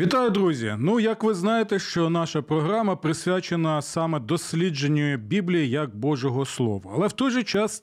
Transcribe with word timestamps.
Вітаю, 0.00 0.30
друзі! 0.30 0.76
Ну, 0.78 1.00
як 1.00 1.24
ви 1.24 1.34
знаєте, 1.34 1.78
що 1.78 2.10
наша 2.10 2.42
програма 2.42 2.96
присвячена 2.96 3.82
саме 3.82 4.20
дослідженню 4.20 5.16
Біблії 5.16 5.70
як 5.70 5.96
Божого 5.96 6.46
Слова. 6.46 6.90
Але 6.94 7.06
в 7.06 7.12
той 7.12 7.30
же 7.30 7.42
час 7.42 7.82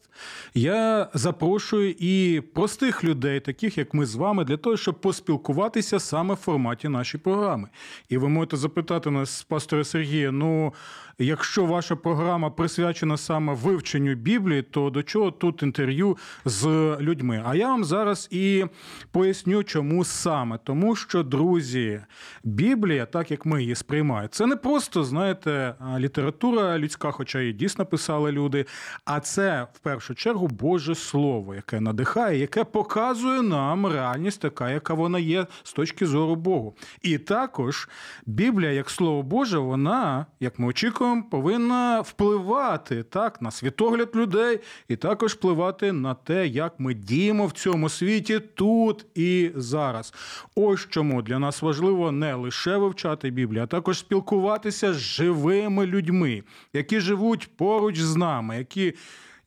я 0.53 1.09
запрошую 1.13 1.95
і 1.99 2.41
простих 2.53 3.03
людей, 3.03 3.39
таких 3.39 3.77
як 3.77 3.93
ми 3.93 4.05
з 4.05 4.15
вами, 4.15 4.43
для 4.43 4.57
того, 4.57 4.77
щоб 4.77 5.01
поспілкуватися 5.01 5.99
саме 5.99 6.33
в 6.33 6.37
форматі 6.37 6.89
нашої 6.89 7.21
програми. 7.21 7.69
І 8.09 8.17
ви 8.17 8.29
можете 8.29 8.57
запитати 8.57 9.11
нас, 9.11 9.43
пастора 9.43 9.83
Сергія, 9.83 10.31
ну 10.31 10.73
якщо 11.19 11.65
ваша 11.65 11.95
програма 11.95 12.49
присвячена 12.49 13.17
саме 13.17 13.53
вивченню 13.53 14.15
Біблії, 14.15 14.61
то 14.61 14.89
до 14.89 15.03
чого 15.03 15.31
тут 15.31 15.63
інтерв'ю 15.63 16.17
з 16.45 16.65
людьми? 16.99 17.43
А 17.45 17.55
я 17.55 17.67
вам 17.67 17.83
зараз 17.83 18.27
і 18.31 18.65
поясню, 19.11 19.63
чому 19.63 20.05
саме. 20.05 20.59
Тому 20.63 20.95
що, 20.95 21.23
друзі, 21.23 22.01
Біблія, 22.43 23.05
так 23.05 23.31
як 23.31 23.45
ми 23.45 23.61
її 23.61 23.75
сприймаємо, 23.75 24.27
це 24.27 24.45
не 24.45 24.55
просто, 24.55 25.03
знаєте, 25.03 25.75
література 25.97 26.77
людська, 26.79 27.11
хоча 27.11 27.39
її 27.39 27.53
дійсно 27.53 27.85
писали 27.85 28.31
люди, 28.31 28.65
а 29.05 29.19
це 29.19 29.67
в 29.73 29.79
першу 29.79 30.15
чергу 30.15 30.47
Боже 30.47 30.95
Слово, 30.95 31.55
яке 31.55 31.79
надихає, 31.79 32.39
яке 32.39 32.63
показує 32.63 33.41
нам 33.41 33.87
реальність, 33.87 34.41
така, 34.41 34.71
яка 34.71 34.93
вона 34.93 35.19
є 35.19 35.45
з 35.63 35.73
точки 35.73 36.05
зору 36.05 36.35
Богу. 36.35 36.75
І 37.01 37.17
також 37.17 37.89
Біблія, 38.25 38.71
як 38.71 38.89
Слово 38.89 39.23
Боже, 39.23 39.57
вона, 39.57 40.25
як 40.39 40.59
ми 40.59 40.67
очікуємо, 40.67 41.06
повинна 41.31 42.01
впливати 42.01 43.03
так 43.03 43.41
на 43.41 43.51
світогляд 43.51 44.15
людей, 44.15 44.59
і 44.87 44.95
також 44.95 45.33
впливати 45.33 45.91
на 45.91 46.13
те, 46.13 46.47
як 46.47 46.79
ми 46.79 46.93
діємо 46.93 47.45
в 47.45 47.51
цьому 47.51 47.89
світі 47.89 48.39
тут 48.39 49.05
і 49.15 49.51
зараз. 49.55 50.13
Ось 50.55 50.87
чому 50.89 51.21
для 51.21 51.39
нас 51.39 51.61
важливо 51.61 52.11
не 52.11 52.33
лише 52.33 52.77
вивчати 52.77 53.29
Біблію, 53.29 53.63
а 53.63 53.67
також 53.67 53.99
спілкуватися 53.99 54.93
з 54.93 54.97
живими 54.97 55.85
людьми, 55.85 56.43
які 56.73 56.99
живуть 56.99 57.57
поруч 57.57 57.99
з 57.99 58.15
нами, 58.15 58.57
які 58.57 58.93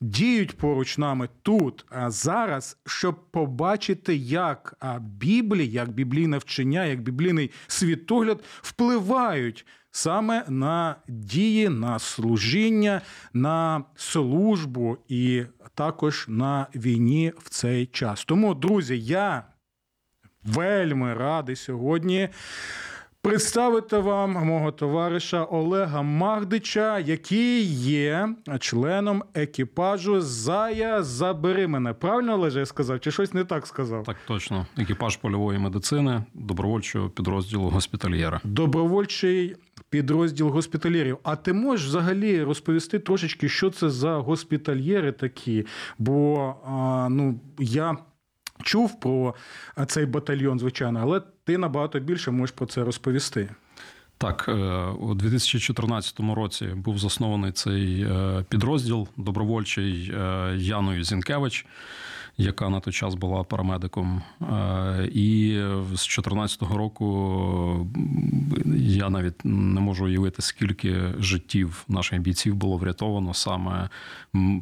діють 0.01 0.57
поруч 0.57 0.99
нами 0.99 1.29
тут, 1.43 1.85
а 1.91 2.11
зараз, 2.11 2.79
щоб 2.87 3.31
побачити, 3.31 4.17
як 4.17 4.77
Біблія, 5.01 5.71
як 5.71 5.91
біблійне 5.91 6.39
вчення, 6.39 6.85
як 6.85 7.03
біблійний 7.03 7.51
світогляд 7.67 8.45
впливають. 8.63 9.67
Саме 9.93 10.45
на 10.49 10.97
дії, 11.09 11.69
на 11.69 11.99
служіння, 11.99 13.01
на 13.33 13.85
службу 13.97 14.97
і 15.09 15.45
також 15.75 16.25
на 16.29 16.67
війні 16.75 17.33
в 17.39 17.49
цей 17.49 17.87
час. 17.87 18.25
Тому, 18.25 18.55
друзі, 18.55 19.01
я 19.01 19.45
вельми 20.45 21.15
радий 21.15 21.57
сьогодні 21.57 22.29
представити 23.23 23.99
вам 23.99 24.31
мого 24.33 24.73
товариша 24.73 25.45
Олега 25.45 26.03
Магдича, 26.03 26.99
який 26.99 27.63
є 27.83 28.29
членом 28.61 29.25
екіпажу 29.35 30.21
Зая 30.21 31.03
забери 31.03 31.67
мене. 31.67 31.93
Правильно 31.93 32.35
Олеже, 32.35 32.59
я 32.59 32.67
сказав? 32.67 33.01
Чи 33.01 33.11
щось 33.11 33.35
не 33.35 33.45
так 33.45 33.67
сказав? 33.67 34.05
Так 34.05 34.17
точно. 34.27 34.67
Екіпаж 34.79 35.17
польової 35.17 35.59
медицини, 35.59 36.25
добровольчого 36.35 37.09
підрозділу 37.11 37.69
госпітальєра. 37.69 38.41
Добровольчий. 38.45 39.57
Підрозділ 39.91 40.49
госпітальєрів. 40.49 41.19
А 41.23 41.37
ти 41.37 41.53
можеш 41.53 41.87
взагалі 41.87 42.43
розповісти 42.43 42.99
трошечки, 42.99 43.49
що 43.49 43.71
це 43.71 43.91
за 43.91 44.15
госпітальєри 44.15 45.13
такі? 45.13 45.67
Бо 45.99 46.55
ну 47.11 47.41
я 47.59 47.97
чув 48.63 49.01
про 49.01 49.35
цей 49.87 50.07
батальйон, 50.07 50.59
звичайно, 50.59 51.01
але 51.03 51.23
ти 51.45 51.59
набагато 51.59 52.01
більше 52.01 52.31
можеш 52.31 52.57
про 52.57 52.67
це 52.67 52.85
розповісти. 52.85 53.49
Так, 54.21 54.45
е, 54.49 54.53
у 55.01 55.15
2014 55.15 56.21
році 56.21 56.67
був 56.67 56.99
заснований 56.99 57.53
цей 57.53 58.03
е, 58.03 58.45
підрозділ 58.49 59.09
добровольчий 59.17 60.13
е, 60.15 60.55
Яною 60.57 61.05
Зінкевич, 61.05 61.67
яка 62.41 62.69
на 62.69 62.81
той 62.81 62.93
час 62.93 63.15
була 63.15 63.45
парамедиком. 63.45 64.23
І 65.13 65.59
з 65.85 65.89
2014 65.89 66.63
року 66.63 67.91
я 68.77 69.11
навіть 69.11 69.45
не 69.45 69.81
можу 69.81 70.05
уявити, 70.05 70.43
скільки 70.43 70.97
життів 71.19 71.85
наших 71.89 72.21
бійців 72.21 72.55
було 72.55 72.77
врятовано 72.77 73.35
саме 73.35 73.89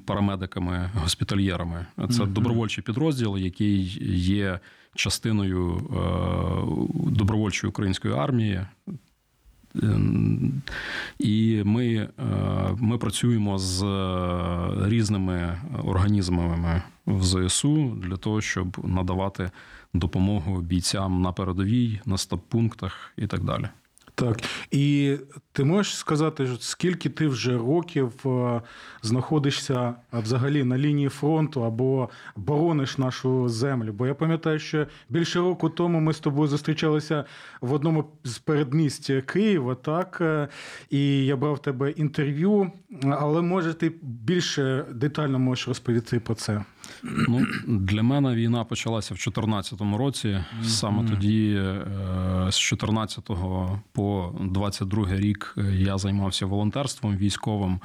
парамедиками-госпітальєрами. 0.07 1.87
Це 2.11 2.27
добровольчий 2.27 2.85
підрозділ, 2.85 3.39
який 3.39 3.99
є 4.19 4.61
частиною 4.95 5.91
добровольчої 6.93 7.69
української 7.69 8.15
армії. 8.15 8.61
І 11.19 11.63
ми 11.65 11.95
е, 11.95 12.09
ми 12.79 12.99
працюємо 12.99 13.59
з 13.59 13.83
різними 14.89 15.59
організмами 15.85 16.83
в 17.09 17.25
ЗСУ 17.25 17.97
для 18.03 18.17
того, 18.17 18.41
щоб 18.41 18.77
надавати 18.85 19.51
допомогу 19.95 20.61
бійцям 20.61 21.23
на 21.23 21.33
передовій, 21.33 22.01
на 22.07 22.19
стаб-пунктах 22.19 23.13
і 23.17 23.27
так 23.27 23.45
далі. 23.45 23.69
Так, 24.19 24.43
і 24.71 25.17
ти 25.53 25.65
можеш 25.65 25.97
сказати, 25.97 26.49
скільки 26.61 27.09
ти 27.09 27.29
вже 27.29 27.59
років 27.59 28.13
е, 28.27 28.61
знаходишся 29.03 29.95
взагалі 30.13 30.65
на 30.65 30.79
лінії 30.79 31.09
фронту 31.09 31.65
або 31.65 32.09
борониш 32.37 32.99
нашу 32.99 33.49
землю? 33.49 33.93
Бо 33.93 34.07
я 34.07 34.15
пам'ятаю, 34.15 34.59
що 34.59 34.87
більше 35.09 35.39
року 35.39 35.69
тому 35.69 36.01
ми 36.01 36.13
з 36.13 36.21
тобою 36.21 36.49
зустрічалися 36.49 37.25
в 37.61 37.73
одному 37.73 38.05
з 38.25 38.39
передмість 38.39 39.13
Києва, 39.27 39.75
так 39.75 40.19
е, 40.21 40.49
і 40.91 41.27
я 41.27 41.37
брав 41.37 41.59
тебе 41.59 41.91
інтерв'ю, 41.91 42.73
але 43.03 43.43
може 43.43 43.75
ти 43.75 43.93
більше 44.03 44.85
детально 44.93 45.39
можеш 45.39 45.69
розповісти 45.69 46.21
про 46.21 46.35
це. 46.35 46.65
Ну, 47.03 47.47
Для 47.67 48.03
мене 48.03 48.35
війна 48.35 48.65
почалася 48.65 49.15
в 49.15 49.17
2014 49.17 49.81
році. 49.99 50.45
Саме 50.63 51.09
тоді, 51.09 51.55
е, 51.55 52.47
з 52.51 52.59
14 52.59 53.31
по 53.93 54.35
22 54.41 55.17
рік, 55.17 55.55
я 55.73 55.99
займався 55.99 56.47
волонтерством 56.47 57.17
військовим. 57.17 57.81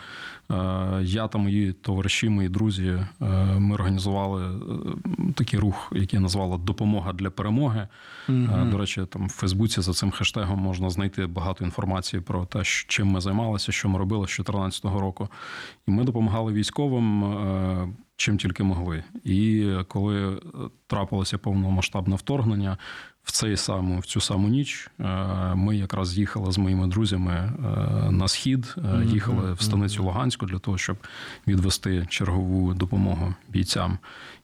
Е, 0.52 0.56
я 1.04 1.28
та 1.28 1.38
мої 1.38 1.74
товариші, 1.74 2.30
мої 2.30 2.50
друзі, 2.50 2.88
е, 2.88 3.26
ми 3.60 3.76
організували 3.76 4.62
такий 5.36 5.60
рух, 5.60 5.92
який 5.96 6.20
назвали 6.20 6.58
Допомога 6.58 7.14
для 7.14 7.30
перемоги. 7.30 7.88
Mm-hmm. 8.30 8.70
До 8.70 8.78
речі, 8.78 9.06
там 9.10 9.28
в 9.28 9.32
Фейсбуці 9.32 9.82
за 9.82 9.94
цим 9.94 10.12
хештегом 10.12 10.60
можна 10.60 10.90
знайти 10.90 11.28
багато 11.28 11.66
інформації 11.66 12.22
про 12.22 12.46
те, 12.46 12.62
чим 12.64 13.08
ми 13.08 13.22
займалися, 13.22 13.72
що 13.72 13.90
ми 13.90 14.00
робили 14.00 14.28
з 14.28 14.38
2014 14.38 14.86
року. 14.86 15.30
І 15.88 15.92
ми 15.92 16.04
допомагали 16.04 16.54
військовим 16.54 17.24
чим 18.16 18.38
тільки 18.38 18.64
могли. 18.64 19.04
І 19.24 19.72
коли 19.88 20.42
трапилося 20.88 21.38
повномасштабне 21.38 22.16
вторгнення, 22.16 22.78
в 23.24 23.32
цей 23.32 23.58
саму, 23.58 24.00
в 24.00 24.06
цю 24.06 24.22
саму 24.22 24.48
ніч 24.48 24.90
е, 25.00 25.06
ми 25.56 25.78
якраз 25.78 26.18
їхали 26.18 26.52
з 26.52 26.58
моїми 26.58 26.88
друзями 26.88 27.32
е, 27.32 27.52
на 28.12 28.28
схід, 28.28 28.76
е, 28.78 29.06
їхали 29.06 29.54
в 29.54 29.62
станицю 29.62 30.04
Луганську 30.04 30.46
для 30.46 30.60
того, 30.60 30.78
щоб 30.78 30.98
відвести 31.48 32.06
чергову 32.10 32.74
допомогу 32.74 33.34
бійцям. 33.50 33.98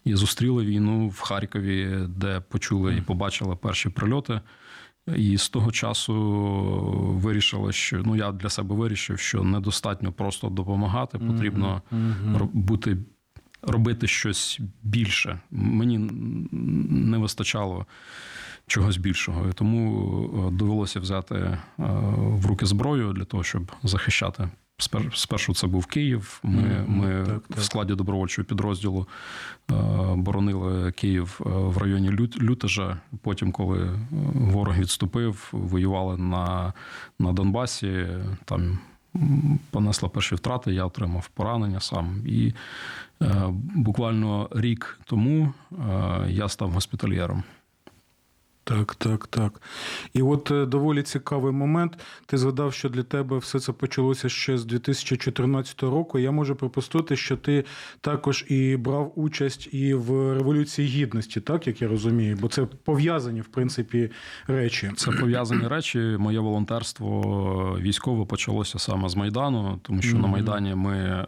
І 0.03 0.15
зустріли 0.15 0.65
війну 0.65 1.07
в 1.07 1.19
Харкові, 1.19 1.99
де 2.07 2.39
почули 2.39 2.95
і 2.95 3.01
побачили 3.01 3.55
перші 3.55 3.89
прильоти. 3.89 4.41
І 5.15 5.37
з 5.37 5.49
того 5.49 5.71
часу 5.71 6.13
вирішили, 7.21 7.71
що 7.71 8.01
ну 8.05 8.15
я 8.15 8.31
для 8.31 8.49
себе 8.49 8.75
вирішив, 8.75 9.19
що 9.19 9.43
недостатньо 9.43 10.11
просто 10.11 10.49
допомагати, 10.49 11.19
потрібно 11.19 11.81
бути 12.53 12.97
робити 13.61 14.07
щось 14.07 14.59
більше. 14.83 15.39
Мені 15.51 15.97
не 16.91 17.17
вистачало 17.17 17.85
чогось 18.67 18.97
більшого. 18.97 19.49
І 19.49 19.53
тому 19.53 20.03
е, 20.47 20.51
довелося 20.51 20.99
взяти 20.99 21.35
е, 21.35 21.59
в 22.17 22.45
руки 22.45 22.65
зброю 22.65 23.13
для 23.13 23.25
того, 23.25 23.43
щоб 23.43 23.71
захищати 23.83 24.49
Спершу 25.13 25.53
це 25.53 25.67
був 25.67 25.85
Київ. 25.85 26.39
Ми 26.43 26.85
ми 26.87 27.25
так, 27.25 27.43
так. 27.47 27.57
в 27.57 27.63
складі 27.63 27.95
добровольчого 27.95 28.45
підрозділу 28.45 29.07
е, 29.71 29.73
боронили 30.15 30.91
Київ 30.91 31.39
в 31.45 31.77
районі 31.77 32.11
Лютежа. 32.41 32.97
Потім, 33.21 33.51
коли 33.51 33.99
ворог 34.33 34.79
відступив, 34.79 35.49
воювали 35.51 36.17
на 36.17 36.73
на 37.19 37.33
Донбасі. 37.33 38.07
Там 38.45 38.79
понесла 39.71 40.09
перші 40.09 40.35
втрати, 40.35 40.73
я 40.73 40.85
отримав 40.85 41.27
поранення 41.27 41.79
сам. 41.79 42.21
І 42.25 42.53
е, 43.21 43.45
буквально 43.75 44.49
рік 44.51 44.99
тому 45.05 45.53
е, 45.71 46.25
я 46.27 46.49
став 46.49 46.71
госпітальєром. 46.71 47.43
Так, 48.69 48.95
так, 48.95 49.27
так. 49.27 49.61
І 50.13 50.21
от 50.21 50.51
е, 50.51 50.65
доволі 50.65 51.03
цікавий 51.03 51.51
момент. 51.51 51.97
Ти 52.25 52.37
згадав, 52.37 52.73
що 52.73 52.89
для 52.89 53.03
тебе 53.03 53.37
все 53.37 53.59
це 53.59 53.71
почалося 53.71 54.29
ще 54.29 54.57
з 54.57 54.65
2014 54.65 55.83
року. 55.83 56.19
Я 56.19 56.31
можу 56.31 56.55
припустити, 56.55 57.15
що 57.15 57.37
ти 57.37 57.65
також 58.01 58.45
і 58.47 58.77
брав 58.77 59.13
участь 59.15 59.73
і 59.73 59.93
в 59.93 60.33
Революції 60.33 60.87
Гідності, 60.87 61.41
так 61.41 61.67
як 61.67 61.81
я 61.81 61.87
розумію, 61.87 62.37
бо 62.41 62.47
це 62.47 62.65
пов'язані, 62.65 63.41
в 63.41 63.47
принципі, 63.47 64.11
речі. 64.47 64.91
Це 64.95 65.11
пов'язані 65.11 65.67
речі. 65.67 65.99
Моє 65.99 66.39
волонтерство 66.39 67.77
військове 67.81 68.25
почалося 68.25 68.79
саме 68.79 69.09
з 69.09 69.15
Майдану, 69.15 69.79
тому 69.81 70.01
що 70.01 70.17
mm-hmm. 70.17 70.21
на 70.21 70.27
Майдані 70.27 70.75
ми 70.75 70.95
е, 70.95 71.25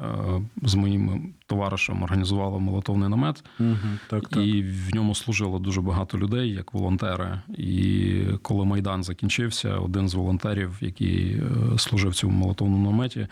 з 0.64 0.76
моїм 0.76 1.34
товаришем 1.52 2.04
організували 2.04 2.60
молотовний 2.60 3.10
намет, 3.10 3.44
mm-hmm. 3.60 4.00
так, 4.10 4.30
так. 4.30 4.44
і 4.44 4.64
в 4.64 4.96
ньому 4.96 5.16
служило 5.16 5.60
дуже 5.60 5.82
багато 5.82 6.18
людей 6.18 6.50
як 6.52 6.74
волонтери. 6.74 7.42
І 7.58 8.24
коли 8.42 8.66
майдан 8.66 9.04
закінчився, 9.04 9.76
один 9.76 10.10
з 10.10 10.14
волонтерів, 10.14 10.78
який 10.82 11.36
е, 11.36 11.78
служив 11.78 12.12
в 12.12 12.16
цьому 12.16 12.38
молотовному 12.38 12.92
наметі, 12.92 13.28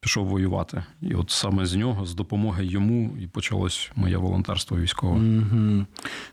пішов 0.00 0.26
воювати. 0.26 0.84
І 1.02 1.14
от 1.14 1.30
саме 1.30 1.66
з 1.66 1.74
нього, 1.74 2.06
з 2.06 2.14
допомоги 2.14 2.66
йому, 2.66 3.16
і 3.20 3.26
почалось 3.26 3.90
моє 3.96 4.16
волонтерство 4.16 4.78
військове. 4.78 5.16
Угу. 5.16 5.86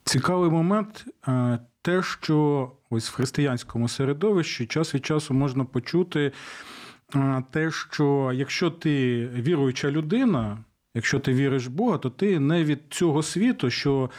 Цікавий 0.03 0.49
момент. 0.49 1.05
Е, 1.27 1.59
те, 1.81 2.03
що 2.03 2.71
ось 2.89 3.09
в 3.09 3.15
християнському 3.15 3.87
середовищі 3.87 4.65
час 4.65 4.95
від 4.95 5.05
часу 5.05 5.33
можна 5.33 5.65
почути 5.65 6.31
е, 7.15 7.43
те, 7.51 7.71
що 7.71 8.31
якщо 8.33 8.69
ти 8.69 9.25
віруюча 9.27 9.91
людина, 9.91 10.57
якщо 10.95 11.19
ти 11.19 11.33
віриш 11.33 11.67
в 11.67 11.71
Бога, 11.71 11.97
то 11.97 12.09
ти 12.09 12.39
не 12.39 12.63
від 12.63 12.79
цього 12.89 13.23
світу, 13.23 13.69
що 13.69 14.09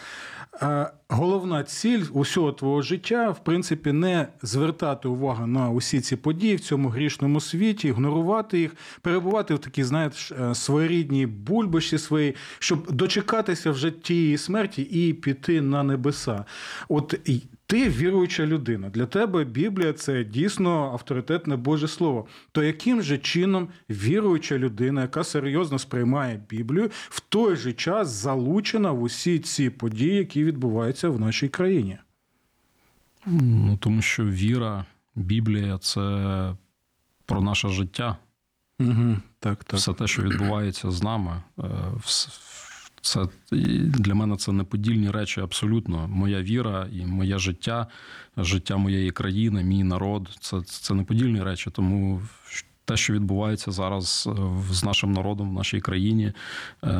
головна 1.08 1.62
ціль 1.62 2.02
усього 2.12 2.52
твого 2.52 2.82
життя, 2.82 3.30
в 3.30 3.44
принципі, 3.44 3.92
не 3.92 4.28
звертати 4.42 5.08
увагу 5.08 5.46
на 5.46 5.70
усі 5.70 6.00
ці 6.00 6.16
події 6.16 6.56
в 6.56 6.60
цьому 6.60 6.88
грішному 6.88 7.40
світі, 7.40 7.88
ігнорувати 7.88 8.58
їх, 8.58 8.74
перебувати 9.00 9.54
в 9.54 9.58
такій, 9.58 9.84
знаєш, 9.84 10.32
е, 10.32 10.54
своєрідній 10.54 11.26
бульбаші 11.26 11.98
своїй, 11.98 12.34
щоб 12.58 12.92
дочекатися 12.92 13.70
вже 13.70 13.90
тієї 13.90 14.38
смерті 14.38 14.82
і 14.82 15.12
піти 15.12 15.60
на 15.60 15.82
небеса. 15.82 16.44
От 16.88 17.30
ти 17.72 17.88
віруюча 17.88 18.46
людина. 18.46 18.88
Для 18.88 19.06
тебе 19.06 19.44
Біблія 19.44 19.92
це 19.92 20.24
дійсно 20.24 20.90
авторитетне 20.92 21.56
Боже 21.56 21.88
Слово. 21.88 22.26
То 22.52 22.62
яким 22.62 23.02
же 23.02 23.18
чином 23.18 23.68
віруюча 23.90 24.58
людина, 24.58 25.02
яка 25.02 25.24
серйозно 25.24 25.78
сприймає 25.78 26.40
Біблію, 26.48 26.90
в 27.08 27.20
той 27.20 27.56
же 27.56 27.72
час 27.72 28.08
залучена 28.08 28.90
в 28.90 29.02
усі 29.02 29.38
ці 29.38 29.70
події, 29.70 30.14
які 30.14 30.44
відбуваються 30.44 31.08
в 31.08 31.20
нашій 31.20 31.48
країні? 31.48 31.98
Ну, 33.26 33.78
Тому 33.80 34.02
що 34.02 34.24
віра, 34.24 34.84
Біблія 35.14 35.78
це 35.78 36.00
про 37.26 37.40
наше 37.40 37.68
життя. 37.68 38.16
Угу, 38.80 39.16
так, 39.38 39.64
так. 39.64 39.80
Все 39.80 39.92
те, 39.92 40.06
що 40.06 40.22
відбувається 40.22 40.90
з 40.90 41.02
нами, 41.02 41.42
е, 41.58 41.64
це 43.02 43.28
для 43.82 44.14
мене 44.14 44.36
це 44.36 44.52
неподільні 44.52 45.10
речі 45.10 45.40
абсолютно. 45.40 46.08
Моя 46.08 46.42
віра 46.42 46.88
і 46.92 47.06
моє 47.06 47.38
життя, 47.38 47.86
життя 48.36 48.76
моєї 48.76 49.10
країни, 49.10 49.64
мій 49.64 49.84
народ 49.84 50.28
це 50.40 50.62
це 50.62 50.94
неподільні 50.94 51.42
речі. 51.42 51.70
Тому 51.70 52.22
те, 52.84 52.96
що 52.96 53.12
відбувається 53.12 53.70
зараз 53.70 54.28
е, 54.28 54.72
з 54.72 54.84
нашим 54.84 55.12
народом 55.12 55.50
в 55.50 55.52
нашій 55.52 55.80
країні, 55.80 56.32
е, 56.82 56.92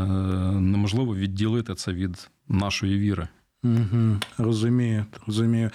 неможливо 0.52 1.16
відділити 1.16 1.74
це 1.74 1.92
від 1.92 2.30
нашої 2.48 2.98
віри. 2.98 3.28
Угу, 3.64 4.16
Розумію, 4.38 5.06
розумію. 5.26 5.70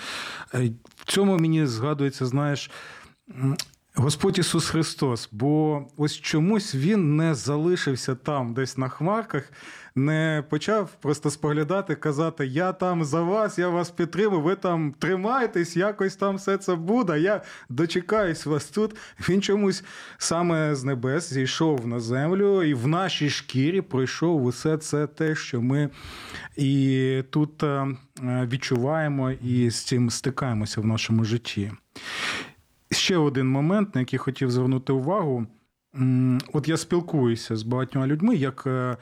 Е, 0.54 0.72
в 0.96 1.06
цьому 1.06 1.38
мені 1.38 1.66
згадується, 1.66 2.26
знаєш. 2.26 2.72
Господь 4.00 4.40
Ісус 4.40 4.70
Христос, 4.70 5.30
бо 5.32 5.86
ось 5.98 6.14
чомусь 6.14 6.76
Він 6.76 7.16
не 7.16 7.36
залишився 7.36 8.16
там, 8.16 8.54
десь 8.54 8.78
на 8.78 8.90
хмарках, 8.90 9.52
не 9.96 10.44
почав 10.50 10.90
просто 11.02 11.30
споглядати, 11.30 11.96
казати: 11.96 12.46
Я 12.46 12.74
там 12.74 13.06
за 13.06 13.22
вас, 13.22 13.60
я 13.60 13.70
вас 13.70 13.90
підтримую, 13.90 14.42
ви 14.42 14.56
там 14.56 14.94
тримайтесь, 15.00 15.78
якось 15.78 16.16
там 16.16 16.36
все 16.36 16.58
це 16.58 16.76
буде. 16.76 17.20
Я 17.20 17.42
дочекаюсь 17.70 18.46
вас 18.46 18.66
тут. 18.66 18.96
Він 19.30 19.42
чомусь 19.42 19.84
саме 20.18 20.76
з 20.76 20.84
небес 20.84 21.34
зійшов 21.34 21.88
на 21.88 22.00
землю, 22.00 22.64
і 22.64 22.74
в 22.74 22.88
нашій 22.88 23.30
шкірі 23.30 23.82
пройшов 23.82 24.44
усе 24.44 24.78
це 24.78 25.08
те, 25.08 25.36
що 25.36 25.62
ми 25.62 25.90
і 26.56 27.24
тут 27.30 27.64
е, 27.64 27.88
відчуваємо 28.24 29.32
і 29.32 29.70
з 29.70 29.84
цим 29.84 30.10
стикаємося 30.10 30.82
в 30.82 30.86
нашому 30.86 31.24
житті. 31.24 31.72
Ще 32.98 33.18
один 33.18 33.48
момент, 33.50 33.96
на 33.96 34.02
який 34.02 34.20
хотів 34.20 34.52
звернути 34.52 34.94
увагу. 34.94 35.48
От 36.54 36.68
я 36.68 36.78
спілкуюся 36.78 37.56
з 37.56 37.64
багатьма 37.64 38.08
людьми, 38.08 38.36
як 38.36 38.64
е, 38.68 38.98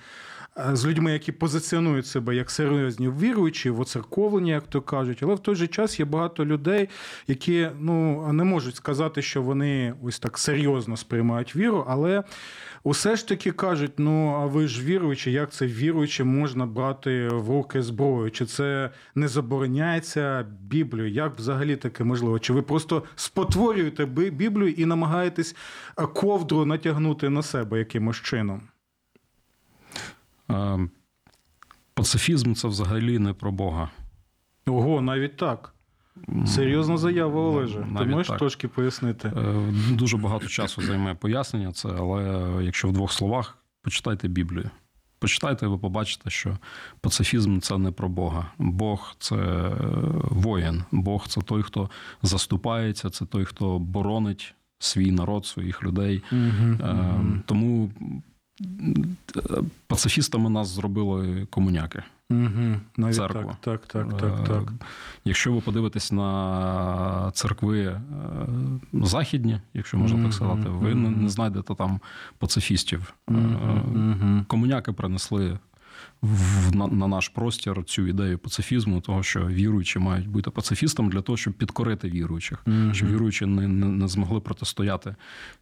з 0.73 0.85
людьми, 0.85 1.11
які 1.11 1.31
позиціонують 1.31 2.07
себе 2.07 2.35
як 2.35 2.51
серйозні 2.51 3.09
віруючі, 3.09 3.69
воцерковлені, 3.69 4.49
як 4.49 4.67
то 4.67 4.81
кажуть, 4.81 5.19
але 5.23 5.35
в 5.35 5.39
той 5.39 5.55
же 5.55 5.67
час 5.67 5.99
є 5.99 6.05
багато 6.05 6.45
людей, 6.45 6.89
які 7.27 7.69
ну 7.79 8.27
не 8.33 8.43
можуть 8.43 8.75
сказати, 8.75 9.21
що 9.21 9.41
вони 9.41 9.93
ось 10.03 10.19
так 10.19 10.37
серйозно 10.37 10.97
сприймають 10.97 11.55
віру, 11.55 11.85
але 11.87 12.23
усе 12.83 13.15
ж 13.15 13.27
таки 13.27 13.51
кажуть: 13.51 13.91
ну 13.97 14.35
а 14.41 14.45
ви 14.45 14.67
ж 14.67 14.83
віруючі, 14.83 15.31
як 15.31 15.51
це 15.51 15.67
віруючи 15.67 16.23
можна 16.23 16.65
брати 16.65 17.27
в 17.27 17.49
руки 17.49 17.81
зброю? 17.81 18.31
Чи 18.31 18.45
це 18.45 18.89
не 19.15 19.27
забороняється 19.27 20.45
Біблією? 20.61 21.13
Як 21.13 21.37
взагалі 21.37 21.75
таке 21.75 22.03
можливо? 22.03 22.39
Чи 22.39 22.53
ви 22.53 22.61
просто 22.61 23.03
спотворюєте 23.15 24.05
Біблію 24.05 24.71
і 24.71 24.85
намагаєтесь 24.85 25.55
ковдру 26.13 26.65
натягнути 26.65 27.29
на 27.29 27.43
себе 27.43 27.79
якимось 27.79 28.17
чином? 28.17 28.61
Е, 30.51 30.87
пацифізм 31.93 32.53
це 32.53 32.67
взагалі 32.67 33.19
не 33.19 33.33
про 33.33 33.51
Бога. 33.51 33.89
Ого, 34.67 35.01
навіть 35.01 35.37
так. 35.37 35.75
Серйозна 36.45 36.97
заява 36.97 37.41
Олеже. 37.41 37.79
Навіть 37.79 37.97
Ти 37.97 38.05
можеш 38.05 38.27
так. 38.27 38.37
трошки 38.37 38.67
пояснити? 38.67 39.27
Е, 39.27 39.73
дуже 39.91 40.17
багато 40.17 40.47
часу 40.47 40.81
займе 40.81 41.13
пояснення 41.13 41.71
це, 41.71 41.89
але 41.89 42.49
якщо 42.61 42.87
в 42.87 42.93
двох 42.93 43.11
словах, 43.11 43.57
почитайте 43.81 44.27
Біблію. 44.27 44.69
Почитайте, 45.19 45.67
ви 45.67 45.77
побачите, 45.77 46.29
що 46.29 46.57
пацифізм 47.01 47.59
це 47.59 47.77
не 47.77 47.91
про 47.91 48.09
Бога. 48.09 48.51
Бог 48.57 49.15
це 49.19 49.35
воїн. 50.23 50.83
Бог 50.91 51.27
це 51.27 51.41
той, 51.41 51.63
хто 51.63 51.89
заступається, 52.21 53.09
це 53.09 53.25
той, 53.25 53.45
хто 53.45 53.79
боронить 53.79 54.55
свій 54.79 55.11
народ, 55.11 55.45
своїх 55.45 55.83
людей. 55.83 56.23
Угу, 56.31 56.91
угу. 56.91 57.39
Тому 57.45 57.91
пацифістами 59.87 60.49
нас 60.49 60.67
зробили 60.67 61.47
комуняки. 61.49 62.03
Угу, 62.29 62.79
навіть 62.97 63.15
Церква. 63.15 63.57
Так, 63.61 63.85
так, 63.87 64.09
так, 64.09 64.19
так, 64.19 64.47
так. 64.47 64.73
Якщо 65.25 65.53
ви 65.53 65.61
подивитесь 65.61 66.11
на 66.11 67.31
церкви 67.33 67.83
е, 67.85 68.01
західні, 68.93 69.61
якщо 69.73 69.97
можна 69.97 70.23
так 70.23 70.33
сказати, 70.33 70.69
ви 70.69 70.95
не 70.95 71.29
знайдете 71.29 71.75
там 71.75 71.99
пацифістів. 72.37 73.13
Комуняки 74.47 74.91
принесли 74.91 75.59
в, 76.25 76.75
на, 76.75 76.87
на 76.87 77.07
наш 77.07 77.29
простір 77.29 77.83
цю 77.83 78.07
ідею 78.07 78.37
пацифізму, 78.37 79.01
того, 79.01 79.23
що 79.23 79.47
віруючі 79.47 79.99
мають 79.99 80.27
бути 80.27 80.49
пацифістом 80.49 81.09
для 81.09 81.21
того, 81.21 81.37
щоб 81.37 81.53
підкорити 81.53 82.09
віруючих, 82.09 82.63
mm-hmm. 82.65 82.93
щоб 82.93 83.09
віруючі 83.09 83.45
не, 83.45 83.67
не 83.67 83.85
не, 83.85 84.07
змогли 84.07 84.39
протистояти 84.39 85.15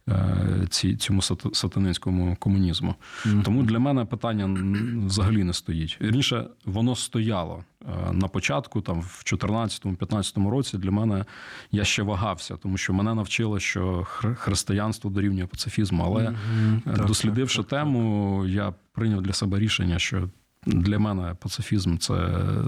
е, 0.08 0.66
ці, 0.70 0.96
цьому 0.96 1.22
сатанинському 1.52 2.36
комунізму. 2.40 2.94
Mm-hmm. 3.26 3.42
Тому 3.42 3.62
для 3.62 3.78
мене 3.78 4.04
питання 4.04 4.58
взагалі 5.06 5.44
не 5.44 5.52
стоїть. 5.52 5.98
Вірніше, 6.00 6.46
воно 6.64 6.96
стояло 6.96 7.64
е, 7.82 8.12
на 8.12 8.28
початку, 8.28 8.80
там 8.80 9.00
в 9.00 9.22
2014-2015 9.26 10.48
році. 10.50 10.78
Для 10.78 10.90
мене 10.90 11.24
я 11.72 11.84
ще 11.84 12.02
вагався, 12.02 12.56
тому 12.56 12.76
що 12.76 12.92
мене 12.92 13.14
навчило, 13.14 13.58
що 13.60 14.06
християнство 14.36 15.10
дорівнює 15.10 15.46
пацифізму. 15.46 16.04
Але 16.04 16.22
mm-hmm. 16.22 17.06
дослідивши 17.06 17.58
так, 17.58 17.66
так, 17.66 17.80
тему, 17.80 18.44
я 18.46 18.74
прийняв 18.92 19.22
для 19.22 19.32
себе 19.32 19.58
рішення, 19.58 19.98
що 19.98 20.28
для 20.66 20.98
мене 20.98 21.34
пацифізм 21.40 21.96
це 21.96 22.14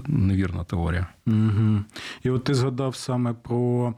невірна 0.07 0.63
теорія. 0.63 1.07
Угу. 1.27 1.83
І 2.23 2.29
от 2.29 2.43
ти 2.43 2.53
згадав 2.53 2.95
саме 2.95 3.33
про 3.33 3.93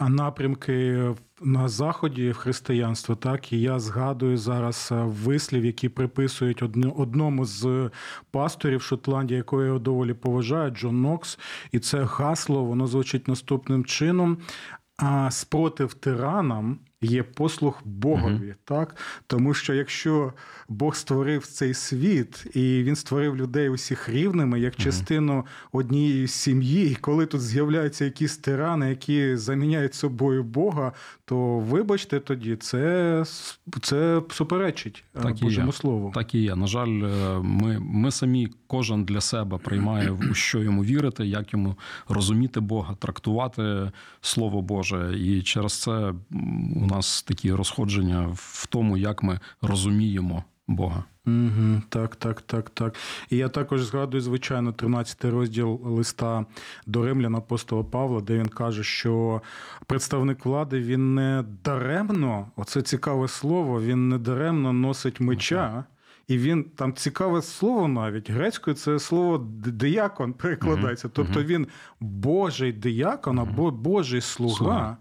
напрямки 0.00 1.04
на 1.40 1.68
заході 1.68 2.30
в 2.30 2.36
християнство, 2.36 3.14
так 3.14 3.52
і 3.52 3.60
я 3.60 3.78
згадую 3.78 4.36
зараз 4.36 4.92
вислів, 4.92 5.64
які 5.64 5.88
приписують 5.88 6.62
одному 6.96 7.44
з 7.44 7.90
пасторів 8.30 8.82
Шотландії, 8.82 9.36
якого 9.36 9.62
я 9.62 9.78
доволі 9.78 10.14
поважаю, 10.14 10.70
Джон 10.70 11.02
Нокс. 11.02 11.38
І 11.72 11.78
це 11.78 12.02
гасло 12.02 12.64
воно 12.64 12.86
звучить 12.86 13.28
наступним 13.28 13.84
чином: 13.84 14.38
а 14.96 15.30
спротив 15.30 15.94
тиранам 15.94 16.78
є 17.00 17.22
послуг 17.22 17.80
Богові, 17.84 18.48
uh 18.50 18.54
так? 18.64 18.96
Тому 19.26 19.54
що 19.54 19.74
якщо 19.74 20.32
Бог 20.68 20.96
створив 20.96 21.46
цей 21.46 21.74
світ 21.74 22.56
і 22.56 22.82
він 22.82 22.96
створив 22.96 23.36
людей 23.36 23.68
усіх 23.68 24.08
рівними 24.08 24.60
як 24.60 24.76
частину 24.76 25.46
однієї 25.72 26.28
сім'ї, 26.28 26.90
і 26.90 26.94
коли 26.94 27.26
тут 27.26 27.40
з'являються 27.40 28.04
якісь 28.04 28.36
тирани, 28.36 28.88
які 28.88 29.36
заміняють 29.36 29.94
собою 29.94 30.44
Бога, 30.44 30.92
то 31.24 31.58
вибачте 31.58 32.20
тоді, 32.20 32.56
це 32.56 33.24
це 33.82 34.22
суперечить 34.30 35.04
е, 35.14 35.22
так 35.22 35.36
Божому 35.40 35.72
слову. 35.72 36.12
Так 36.14 36.34
і 36.34 36.38
є. 36.38 36.56
На 36.56 36.66
жаль, 36.66 37.02
е, 37.04 37.40
ми, 37.42 37.78
ми 37.80 38.10
самі 38.10 38.48
кожен 38.66 39.04
для 39.04 39.20
себе 39.20 39.58
приймає 39.58 40.10
у 40.10 40.34
що 40.34 40.62
йому 40.62 40.84
вірити, 40.84 41.26
як 41.26 41.52
йому 41.52 41.74
розуміти 42.08 42.60
Бога, 42.60 42.94
трактувати 42.94 43.92
Слово 44.20 44.62
Боже, 44.62 45.14
і 45.18 45.42
через 45.42 45.80
це 45.82 46.14
у 46.76 46.86
нас 46.86 46.95
такі 47.26 47.52
розходження 47.52 48.28
в 48.34 48.66
тому, 48.66 48.96
як 48.96 49.22
ми 49.22 49.40
розуміємо 49.62 50.44
Бога. 50.66 51.04
Угу, 51.26 51.82
Так, 51.88 52.16
так, 52.16 52.40
так, 52.40 52.70
так. 52.70 52.94
І 53.30 53.36
я 53.36 53.48
також 53.48 53.82
згадую, 53.82 54.20
звичайно, 54.20 54.72
13 54.72 55.24
розділ 55.24 55.80
листа 55.84 56.46
до 56.86 57.04
Римлян 57.04 57.36
апостола 57.36 57.84
Павла, 57.84 58.20
де 58.20 58.38
він 58.38 58.48
каже, 58.48 58.82
що 58.84 59.42
представник 59.86 60.44
влади 60.44 60.80
він 60.80 61.14
не 61.14 61.44
даремно, 61.64 62.48
оце 62.56 62.82
цікаве 62.82 63.28
слово, 63.28 63.82
він 63.82 64.08
не 64.08 64.18
даремно 64.18 64.72
носить 64.72 65.20
меча. 65.20 65.84
І 66.28 66.38
він 66.38 66.64
там 66.64 66.94
цікаве 66.94 67.42
слово 67.42 67.88
навіть 67.88 68.30
грецькою 68.30 68.76
це 68.76 68.98
слово 68.98 69.38
диякон 69.66 70.32
перекладається. 70.32 71.08
Тобто 71.08 71.42
він 71.42 71.66
Божий 72.00 72.72
диякон 72.72 73.38
або 73.38 73.70
Божий 73.70 74.20
слуга, 74.20 74.96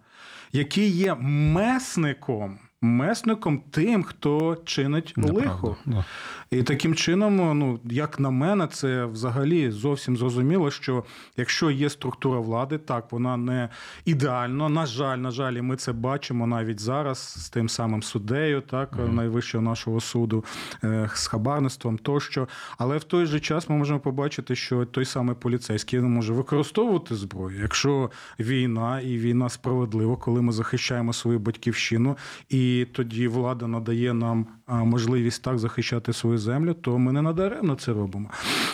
який 0.51 0.89
є 0.89 1.15
месником 1.21 2.59
месником 2.85 3.61
тим, 3.71 4.03
хто 4.03 4.57
чинить 4.65 5.13
Неправда. 5.17 5.41
лихо. 5.41 5.77
Да. 5.85 6.05
І 6.51 6.63
таким 6.63 6.95
чином, 6.95 7.35
ну 7.59 7.79
як 7.83 8.19
на 8.19 8.29
мене, 8.29 8.67
це 8.67 9.05
взагалі 9.05 9.71
зовсім 9.71 10.17
зрозуміло, 10.17 10.71
що 10.71 11.03
якщо 11.37 11.71
є 11.71 11.89
структура 11.89 12.39
влади, 12.39 12.77
так 12.77 13.11
вона 13.11 13.37
не 13.37 13.69
ідеальна. 14.05 14.69
На 14.69 14.85
жаль, 14.85 15.17
на 15.17 15.31
жаль, 15.31 15.53
і 15.53 15.61
ми 15.61 15.75
це 15.75 15.93
бачимо 15.93 16.47
навіть 16.47 16.79
зараз 16.79 17.19
з 17.19 17.49
тим 17.49 17.69
самим 17.69 18.03
суддею, 18.03 18.61
так 18.61 18.91
mm-hmm. 18.91 19.13
найвищого 19.13 19.61
нашого 19.61 19.99
суду, 19.99 20.45
е, 20.83 21.09
з 21.13 21.27
хабарництвом 21.27 21.97
тощо. 21.97 22.47
Але 22.77 22.97
в 22.97 23.03
той 23.03 23.25
же 23.25 23.39
час 23.39 23.69
ми 23.69 23.77
можемо 23.77 23.99
побачити, 23.99 24.55
що 24.55 24.85
той 24.85 25.05
самий 25.05 25.35
поліцейський 25.35 25.99
не 25.99 26.07
може 26.07 26.33
використовувати 26.33 27.15
зброю, 27.15 27.61
якщо 27.61 28.11
війна 28.39 29.01
і 29.01 29.17
війна 29.17 29.49
справедлива, 29.49 30.15
коли 30.15 30.41
ми 30.41 30.51
захищаємо 30.51 31.13
свою 31.13 31.39
батьківщину 31.39 32.17
і 32.49 32.74
і 32.81 32.85
тоді 32.85 33.27
влада 33.27 33.67
надає 33.67 34.13
нам 34.13 34.47
можливість 34.67 35.43
так 35.43 35.59
захищати 35.59 36.13
свою 36.13 36.37
землю, 36.37 36.73
то 36.73 36.97
ми 36.97 37.11
не 37.11 37.21
надаремно 37.21 37.75
це 37.75 37.93
робимо. 37.93 38.29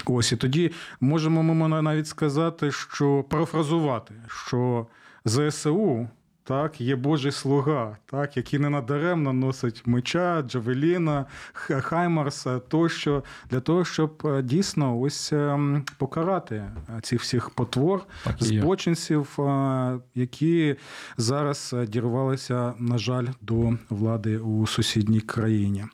Ось 0.05 0.31
і 0.31 0.35
тоді 0.35 0.71
можемо 0.99 1.43
ми 1.43 1.81
навіть 1.81 2.07
сказати, 2.07 2.71
що 2.71 3.23
парафразувати, 3.29 4.13
що 4.27 4.87
ЗСУ 5.25 6.09
так, 6.51 6.81
є 6.81 6.95
Божий 6.95 7.31
слуга, 7.31 7.97
так, 8.05 8.37
який 8.37 8.59
не 8.59 8.69
надаремно 8.69 9.33
носить 9.33 9.81
меча, 9.85 10.41
Джавеліна, 10.41 11.25
Хаймарса 11.53 12.59
тощо, 12.59 13.23
для 13.49 13.59
того, 13.59 13.85
щоб 13.85 14.21
е, 14.25 14.41
дійсно 14.41 14.99
ось 14.99 15.33
ем, 15.33 15.85
покарати 15.97 16.55
е, 16.55 17.01
цих 17.01 17.21
всіх 17.21 17.49
потвор, 17.49 18.01
так, 18.23 18.35
збочинців, 18.39 19.39
е, 19.39 19.99
які 20.15 20.75
зараз 21.17 21.75
дірвалися, 21.87 22.73
на 22.79 22.97
жаль, 22.97 23.27
до 23.41 23.77
влади 23.89 24.37
у 24.37 24.67
сусідній 24.67 25.21
країні. 25.21 25.85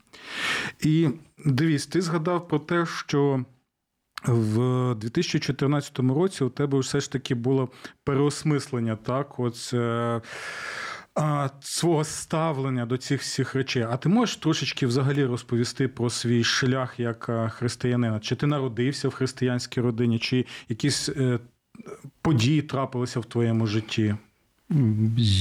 І 0.82 1.10
дивіться, 1.46 1.90
ти 1.90 2.02
згадав 2.02 2.48
про 2.48 2.60
те, 2.60 2.86
що. 2.86 3.46
В 4.26 4.96
2014 4.96 6.00
році 6.00 6.44
у 6.44 6.50
тебе 6.50 6.80
все 6.80 7.00
ж 7.00 7.12
таки 7.12 7.36
було 7.36 7.70
переосмислення 8.04 8.96
так, 8.96 9.40
от, 9.40 9.72
е, 9.74 10.22
свого 11.60 12.04
ставлення 12.04 12.86
до 12.86 12.98
цих 12.98 13.22
всіх 13.22 13.56
речей. 13.56 13.86
А 13.90 13.98
ти 13.98 14.10
можеш 14.10 14.36
трошечки 14.36 14.88
взагалі 14.88 15.26
розповісти 15.26 15.88
про 15.88 16.10
свій 16.10 16.44
шлях 16.44 17.00
як 17.00 17.30
е, 17.30 17.50
християнина? 17.50 18.20
Чи 18.20 18.36
ти 18.36 18.48
народився 18.48 19.08
в 19.08 19.14
християнській 19.14 19.82
родині, 19.82 20.20
чи 20.20 20.46
якісь 20.70 21.10
е, 21.10 21.40
події 22.22 22.62
трапилися 22.62 23.20
в 23.20 23.26
твоєму 23.26 23.68
житті? 23.68 24.16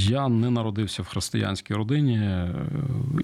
Я 0.09 0.29
не 0.29 0.51
народився 0.51 1.03
в 1.03 1.07
християнській 1.07 1.75
родині, 1.75 2.49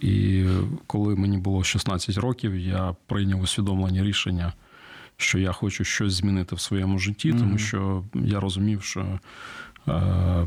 і 0.01 0.45
коли 0.87 1.17
мені 1.17 1.39
було 1.39 1.65
16 1.65 2.19
років, 2.19 2.59
я 2.59 2.97
прийняв 3.07 3.41
усвідомлені 3.41 4.03
рішення 4.03 4.53
що 5.23 5.39
я 5.39 5.53
хочу 5.53 5.85
щось 5.85 6.13
змінити 6.13 6.57
в 6.57 6.61
своєму 6.61 6.99
житті, 6.99 7.33
тому 7.33 7.59
що 7.59 8.05
я 8.15 8.41
розумів, 8.41 8.83
що 8.83 9.19
е, 9.89 10.47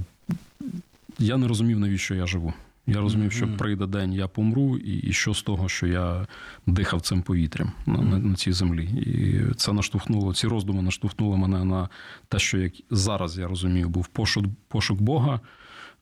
я 1.20 1.38
не 1.38 1.48
розумів, 1.48 1.80
навіщо 1.80 2.16
я 2.16 2.26
живу. 2.26 2.54
Я 2.88 3.02
розумів, 3.02 3.32
що 3.32 3.48
прийде 3.48 3.86
день, 3.88 4.14
я 4.14 4.28
помру, 4.28 4.78
і 4.78 4.98
і 4.98 5.14
що 5.14 5.34
з 5.34 5.42
того, 5.44 5.70
що 5.70 5.88
я 5.88 6.28
дихав 6.66 7.02
цим 7.02 7.22
повітрям 7.22 7.72
на, 7.86 8.02
на 8.02 8.18
на, 8.20 8.36
цій 8.36 8.52
землі. 8.52 8.84
І 8.86 9.42
це 9.56 9.74
наштовхнуло, 9.74 10.34
ці 10.34 10.48
роздуми 10.48 10.82
наштовхнули 10.82 11.38
мене 11.38 11.64
на 11.64 11.90
те, 12.28 12.40
що 12.40 12.58
як 12.58 12.74
зараз 12.92 13.38
я 13.38 13.48
розумію, 13.48 13.90
був 13.90 14.08
пошук 14.08 14.46
пошук 14.68 15.02
Бога. 15.02 15.40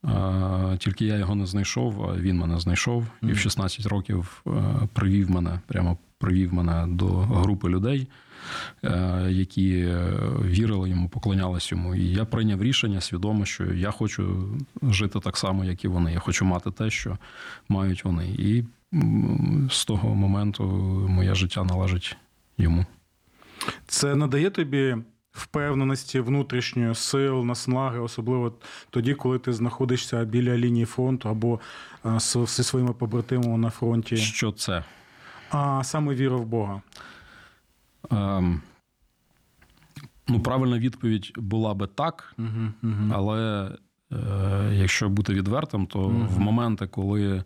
А, 0.04 0.76
Тільки 0.80 1.06
я 1.06 1.18
його 1.18 1.36
не 1.36 1.46
знайшов, 1.46 2.06
а 2.06 2.18
він 2.18 2.38
мене 2.38 2.60
знайшов. 2.60 3.06
І 3.22 3.32
в 3.32 3.38
16 3.38 3.86
років 3.86 4.44
е, 4.48 4.52
привів 4.94 5.32
мене, 5.32 5.60
прямо 5.68 5.98
привів 6.18 6.54
мене 6.54 6.86
до 6.88 7.08
групи 7.08 7.70
людей. 7.70 8.08
Е, 8.84 9.28
які 9.30 9.78
е, 9.80 10.12
вірили 10.46 10.90
йому, 10.90 11.10
поклонялись 11.10 11.72
йому. 11.72 11.96
І 11.96 12.06
я 12.06 12.26
прийняв 12.26 12.64
рішення 12.64 13.02
свідомо, 13.02 13.46
що 13.46 13.74
я 13.74 13.92
хочу 13.92 14.50
жити 14.82 15.20
так 15.20 15.38
само, 15.38 15.66
як 15.66 15.86
і 15.86 15.88
вони. 15.88 16.14
Я 16.14 16.20
хочу 16.20 16.46
мати 16.46 16.72
те, 16.72 16.90
що 16.90 17.18
мають 17.70 18.06
вони. 18.06 18.28
І 18.28 18.64
з 19.70 19.86
того 19.86 20.16
моменту 20.16 20.64
моє 21.10 21.36
життя 21.36 21.64
належить 21.64 22.18
йому. 22.58 22.86
Це 23.88 24.16
надає 24.16 24.50
тобі. 24.50 24.98
Впевненості 25.34 26.20
внутрішньої 26.20 26.96
сил, 26.96 27.44
наснаги, 27.46 28.00
особливо 28.00 28.54
тоді, 28.90 29.14
коли 29.14 29.40
ти 29.40 29.54
знаходишся 29.54 30.24
біля 30.24 30.58
лінії 30.58 30.86
фронту 30.86 31.30
або 31.30 31.60
е, 32.06 32.20
зі 32.20 32.64
своїми 32.64 32.94
побратимами 32.94 33.58
на 33.58 33.70
фронті. 33.70 34.18
Що 34.18 34.52
це? 34.52 34.84
А 35.50 35.84
саме 35.84 36.16
віра 36.16 36.36
в 36.36 36.46
Бога. 36.46 36.82
Ем, 38.12 38.62
ну, 40.28 40.40
правильна 40.40 40.80
відповідь 40.80 41.32
була 41.36 41.74
би 41.74 41.88
так, 41.88 42.36
але 43.12 43.72
е, 44.12 44.72
якщо 44.74 45.10
бути 45.10 45.34
відвертим, 45.34 45.86
то 45.86 46.00
в 46.08 46.40
моменти, 46.40 46.88
коли 46.88 47.44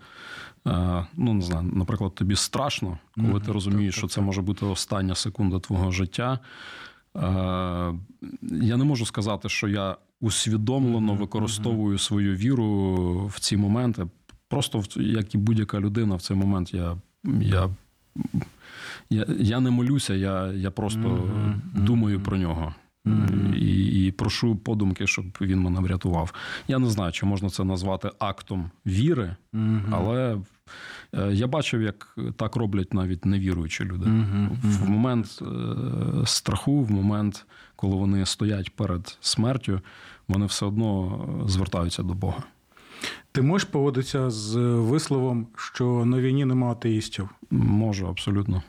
е, 0.67 1.05
ну 1.13 1.33
не 1.33 1.41
знаю, 1.41 1.71
наприклад, 1.73 2.15
тобі 2.15 2.35
страшно, 2.35 2.97
коли 3.15 3.39
ти 3.39 3.51
розумієш, 3.51 3.95
що 3.95 4.07
це 4.07 4.21
може 4.21 4.41
бути 4.41 4.65
остання 4.65 5.15
секунда 5.15 5.59
твого 5.59 5.91
життя. 5.91 6.39
Е, 7.15 7.19
я 8.51 8.77
не 8.77 8.83
можу 8.83 9.05
сказати, 9.05 9.49
що 9.49 9.67
я 9.67 9.97
усвідомлено 10.21 11.13
використовую 11.13 11.97
свою 11.97 12.35
віру 12.35 13.25
в 13.27 13.39
ці 13.39 13.57
моменти. 13.57 14.05
Просто 14.47 14.83
як 14.95 15.35
і 15.35 15.37
будь-яка 15.37 15.79
людина 15.79 16.15
в 16.15 16.21
цей 16.21 16.37
момент 16.37 16.73
я 16.73 16.97
я 17.41 17.69
я 19.09 19.25
я 19.39 19.59
не 19.59 19.71
молюся, 19.71 20.13
я 20.13 20.53
я 20.53 20.71
просто 20.71 20.99
mm-hmm. 20.99 21.83
думаю 21.83 22.19
про 22.19 22.37
нього. 22.37 22.75
Mm-hmm. 23.05 23.55
І 23.55 24.05
і 24.07 24.11
прошу 24.11 24.55
подумки, 24.55 25.07
щоб 25.07 25.25
він 25.41 25.59
мене 25.59 25.79
врятував. 25.79 26.33
Я 26.67 26.79
не 26.79 26.89
знаю, 26.89 27.11
чи 27.11 27.25
можна 27.25 27.49
це 27.49 27.63
назвати 27.63 28.09
актом 28.19 28.71
віри, 28.85 29.35
mm-hmm. 29.53 29.89
але 29.91 30.37
е, 31.13 31.33
я 31.33 31.47
бачив, 31.47 31.81
як 31.81 32.17
так 32.35 32.55
роблять 32.55 32.93
навіть 32.93 33.25
невіруючі 33.25 33.83
люди. 33.83 34.05
В 34.63 34.89
момент 34.89 35.39
е, 35.41 35.45
страху, 36.25 36.83
в 36.83 36.91
момент, 36.91 37.45
коли 37.75 37.95
вони 37.95 38.25
стоять 38.25 38.75
перед 38.75 39.17
смертю, 39.21 39.81
вони 40.27 40.45
все 40.45 40.65
одно 40.65 41.19
звертаються 41.47 42.03
до 42.03 42.13
Бога. 42.13 42.43
Ти 43.31 43.41
можеш 43.41 43.67
поводитися 43.67 44.29
з 44.29 44.55
висловом, 44.57 45.47
що 45.55 46.05
на 46.05 46.19
війні 46.19 46.45
немає 46.45 46.71
атеїстів? 46.71 47.29
Можу, 47.51 48.07
абсолютно. 48.07 48.63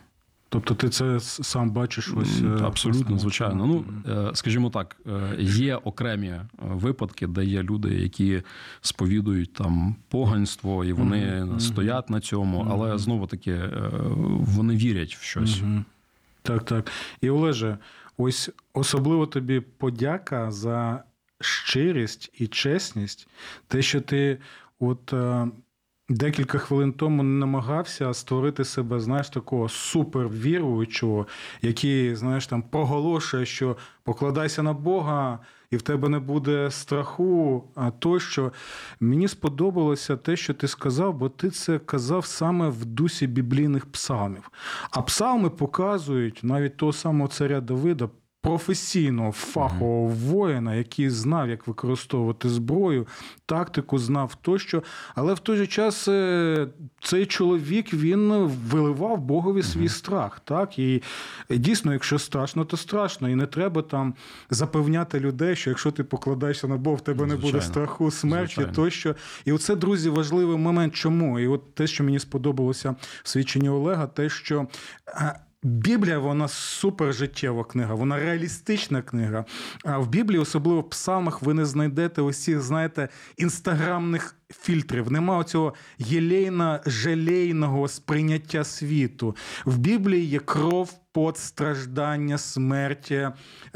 Тобто 0.48 0.74
ти 0.74 0.88
це 0.88 1.20
сам 1.20 1.70
бачиш 1.70 2.14
ось 2.16 2.40
е, 2.40 2.64
абсолютно, 2.64 3.18
звичайно. 3.18 3.66
Ну 3.66 3.84
е, 4.12 4.30
скажімо 4.34 4.70
так, 4.70 4.96
е, 5.06 5.36
є 5.38 5.76
окремі 5.76 6.40
випадки, 6.58 7.26
де 7.26 7.44
є 7.44 7.62
люди, 7.62 7.94
які 7.94 8.42
сповідують 8.80 9.52
там 9.52 9.96
поганство, 10.08 10.84
і 10.84 10.92
вони 10.92 11.16
mm-hmm. 11.16 11.60
стоять 11.60 12.10
на 12.10 12.20
цьому, 12.20 12.62
mm-hmm. 12.62 12.68
але 12.70 12.98
знову 12.98 13.26
таки 13.26 13.60
вони 14.26 14.76
вірять 14.76 15.16
в 15.16 15.22
щось. 15.22 15.60
Mm-hmm. 15.60 15.84
Так, 16.42 16.64
так. 16.64 16.90
І 17.20 17.30
Олеже, 17.30 17.78
ось 18.16 18.50
особливо 18.74 19.26
тобі 19.26 19.60
подяка 19.60 20.50
за 20.50 21.02
щирість 21.40 22.30
і 22.38 22.46
чесність, 22.46 23.28
те, 23.66 23.82
що 23.82 24.00
ти 24.00 24.38
от 24.80 25.14
Декілька 26.10 26.58
хвилин 26.58 26.92
тому 26.92 27.22
намагався 27.22 28.14
створити 28.14 28.64
себе, 28.64 29.00
знаєш, 29.00 29.28
такого 29.28 29.68
супервіруючого, 29.68 31.26
який, 31.62 32.14
знаєш, 32.14 32.46
там 32.46 32.62
проголошує, 32.62 33.46
що 33.46 33.76
покладайся 34.02 34.62
на 34.62 34.72
Бога, 34.72 35.38
і 35.70 35.76
в 35.76 35.82
тебе 35.82 36.08
не 36.08 36.18
буде 36.18 36.70
страху. 36.70 37.64
А 37.74 37.90
тощо 37.90 38.52
мені 39.00 39.28
сподобалося 39.28 40.16
те, 40.16 40.36
що 40.36 40.54
ти 40.54 40.68
сказав, 40.68 41.14
бо 41.14 41.28
ти 41.28 41.50
це 41.50 41.78
казав 41.78 42.26
саме 42.26 42.68
в 42.68 42.84
дусі 42.84 43.26
біблійних 43.26 43.86
псалмів. 43.86 44.50
А 44.90 45.02
псалми 45.02 45.50
показують 45.50 46.40
навіть 46.42 46.76
того 46.76 46.92
самого 46.92 47.28
царя 47.28 47.60
Давида 47.60 48.08
професійного 48.40 49.32
фахового 49.32 50.06
воїна, 50.08 50.74
який 50.74 51.10
знав, 51.10 51.48
як 51.48 51.66
використовувати 51.66 52.48
зброю, 52.48 53.06
тактику 53.46 53.98
знав 53.98 54.34
тощо. 54.34 54.82
Але 55.14 55.34
в 55.34 55.38
той 55.38 55.56
же 55.56 55.66
час 55.66 56.08
е, 56.08 56.66
цей 57.00 57.26
чоловік 57.26 57.94
він 57.94 58.32
виливав 58.70 59.18
Богові 59.18 59.62
свій 59.62 59.88
страх. 59.88 60.40
Так? 60.44 60.78
І 60.78 61.02
дійсно, 61.50 61.92
якщо 61.92 62.18
страшно, 62.18 62.64
то 62.64 62.76
страшно. 62.76 63.28
І 63.28 63.34
не 63.34 63.46
треба 63.46 63.82
там 63.82 64.14
запевняти 64.50 65.20
людей, 65.20 65.56
що 65.56 65.70
якщо 65.70 65.90
ти 65.90 66.04
покладаєшся 66.04 66.68
на 66.68 66.76
Бога, 66.76 66.96
в 66.96 67.00
тебе 67.00 67.18
Звичайно. 67.18 67.44
не 67.44 67.52
буде 67.52 67.64
страху, 67.64 68.10
смерті 68.10 68.54
Звичайно. 68.54 68.72
тощо. 68.72 69.14
І 69.44 69.52
оце, 69.52 69.76
друзі, 69.76 70.10
важливий 70.10 70.56
момент. 70.56 70.94
Чому? 70.94 71.38
І 71.38 71.46
от 71.46 71.74
те, 71.74 71.86
що 71.86 72.04
мені 72.04 72.18
сподобалося 72.18 72.94
в 73.22 73.28
свідченні 73.28 73.68
Олега, 73.68 74.06
те, 74.06 74.28
що. 74.28 74.66
Біблія 75.62 76.18
вона 76.18 76.48
супер 76.48 77.14
життєва 77.14 77.64
книга, 77.64 77.94
вона 77.94 78.18
реалістична 78.18 79.02
книга. 79.02 79.44
А 79.84 79.98
в 79.98 80.08
Біблії, 80.08 80.38
особливо 80.38 80.80
в 80.80 80.90
псалмах, 80.90 81.42
ви 81.42 81.54
не 81.54 81.64
знайдете 81.64 82.22
усіх, 82.22 82.60
знаєте, 82.60 83.08
інстаграмних 83.36 84.36
фільтрів. 84.50 85.12
Нема 85.12 85.44
цього 85.44 85.74
єлейно-желейного 85.98 87.88
сприйняття 87.88 88.64
світу. 88.64 89.36
В 89.64 89.78
Біблії 89.78 90.24
є 90.24 90.38
кров, 90.38 90.92
пот, 91.12 91.38
страждання, 91.38 92.38
смерті, 92.38 93.28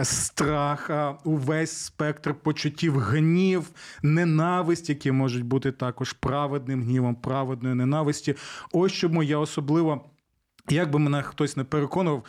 страха, 0.02 1.18
увесь 1.24 1.76
спектр 1.76 2.34
почуттів, 2.34 2.98
гнів, 2.98 3.70
ненависть, 4.02 4.88
які 4.88 5.12
можуть 5.12 5.44
бути 5.44 5.72
також 5.72 6.12
праведним 6.12 6.82
гнівом, 6.82 7.14
праведною 7.14 7.74
ненависті. 7.74 8.34
Ось 8.72 8.92
чому 8.92 9.22
я 9.22 9.38
особливо. 9.38 10.11
Як 10.68 10.90
би 10.90 10.98
мене 10.98 11.22
хтось 11.22 11.56
не 11.56 11.64
переконував, 11.64 12.24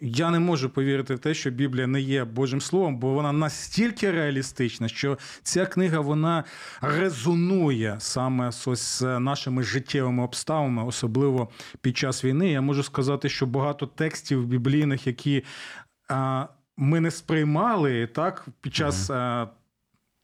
я 0.00 0.30
не 0.30 0.38
можу 0.38 0.70
повірити 0.70 1.14
в 1.14 1.18
те, 1.18 1.34
що 1.34 1.50
Біблія 1.50 1.86
не 1.86 2.00
є 2.00 2.24
Божим 2.24 2.60
Словом, 2.60 2.98
бо 2.98 3.12
вона 3.12 3.32
настільки 3.32 4.10
реалістична, 4.10 4.88
що 4.88 5.18
ця 5.42 5.66
книга 5.66 6.00
вона 6.00 6.44
резонує 6.80 7.96
саме 7.98 8.52
з 8.52 9.02
нашими 9.02 9.62
життєвими 9.62 10.22
обставинами, 10.22 10.84
особливо 10.84 11.48
під 11.80 11.96
час 11.96 12.24
війни. 12.24 12.50
Я 12.50 12.60
можу 12.60 12.82
сказати, 12.82 13.28
що 13.28 13.46
багато 13.46 13.86
текстів 13.86 14.46
біблійних, 14.46 15.06
які 15.06 15.44
ми 16.76 17.00
не 17.00 17.10
сприймали 17.10 18.06
так 18.06 18.46
під 18.60 18.74
час. 18.74 19.10
Mm-hmm. 19.10 19.48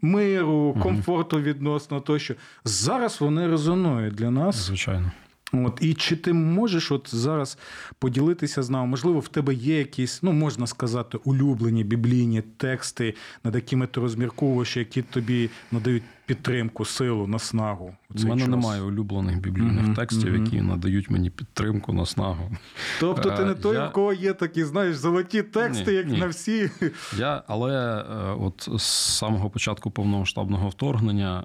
Миру, 0.03 0.77
комфорту 0.83 1.41
відносно 1.41 2.01
тощо 2.01 2.35
зараз 2.65 3.21
вони 3.21 3.49
резонують 3.49 4.15
для 4.15 4.31
нас. 4.31 4.57
Звичайно. 4.57 5.13
От 5.53 5.79
і 5.81 5.95
чи 5.95 6.17
ти 6.17 6.33
можеш 6.33 6.93
от 6.93 7.11
зараз 7.15 7.59
поділитися 7.99 8.63
з 8.63 8.71
нами? 8.71 8.87
Можливо, 8.87 9.21
в 9.21 9.29
тебе 9.29 9.55
є 9.55 9.79
якісь, 9.79 10.23
ну 10.23 10.33
можна 10.33 10.67
сказати, 10.67 11.19
улюблені 11.25 11.85
біблійні 11.85 12.43
тексти, 12.43 13.15
над 13.45 13.55
якими 13.55 13.87
ти 13.87 14.01
розмірковуєш, 14.01 14.77
які 14.77 15.03
тобі 15.03 15.51
надають 15.73 16.03
підтримку, 16.27 16.85
силу, 16.85 17.27
наснагу. 17.27 17.95
У 18.15 18.27
мене 18.27 18.41
час? 18.41 18.49
немає 18.49 18.83
улюблених 18.83 19.41
біблійних 19.41 19.87
mm-hmm, 19.87 19.95
текстів, 19.95 20.35
mm-hmm. 20.35 20.45
які 20.45 20.61
надають 20.61 21.11
мені 21.11 21.31
підтримку, 21.31 21.93
наснагу. 21.93 22.57
Тобто, 23.01 23.31
ти 23.31 23.45
не 23.45 23.55
той, 23.55 23.77
я... 23.77 23.89
у 23.89 23.93
кого 23.93 24.13
є 24.13 24.33
такі, 24.33 24.65
знаєш, 24.65 24.97
золоті 24.97 25.43
тексти, 25.43 25.91
ні, 25.91 25.97
як 25.97 26.07
ні. 26.07 26.19
на 26.19 26.27
всі. 26.27 26.71
Я, 27.19 27.43
Але 27.47 27.99
е, 27.99 28.35
от 28.41 28.69
з 28.77 28.83
самого 29.19 29.51
початку 29.51 29.91
повномасштабного 29.91 30.69
вторгнення 30.69 31.45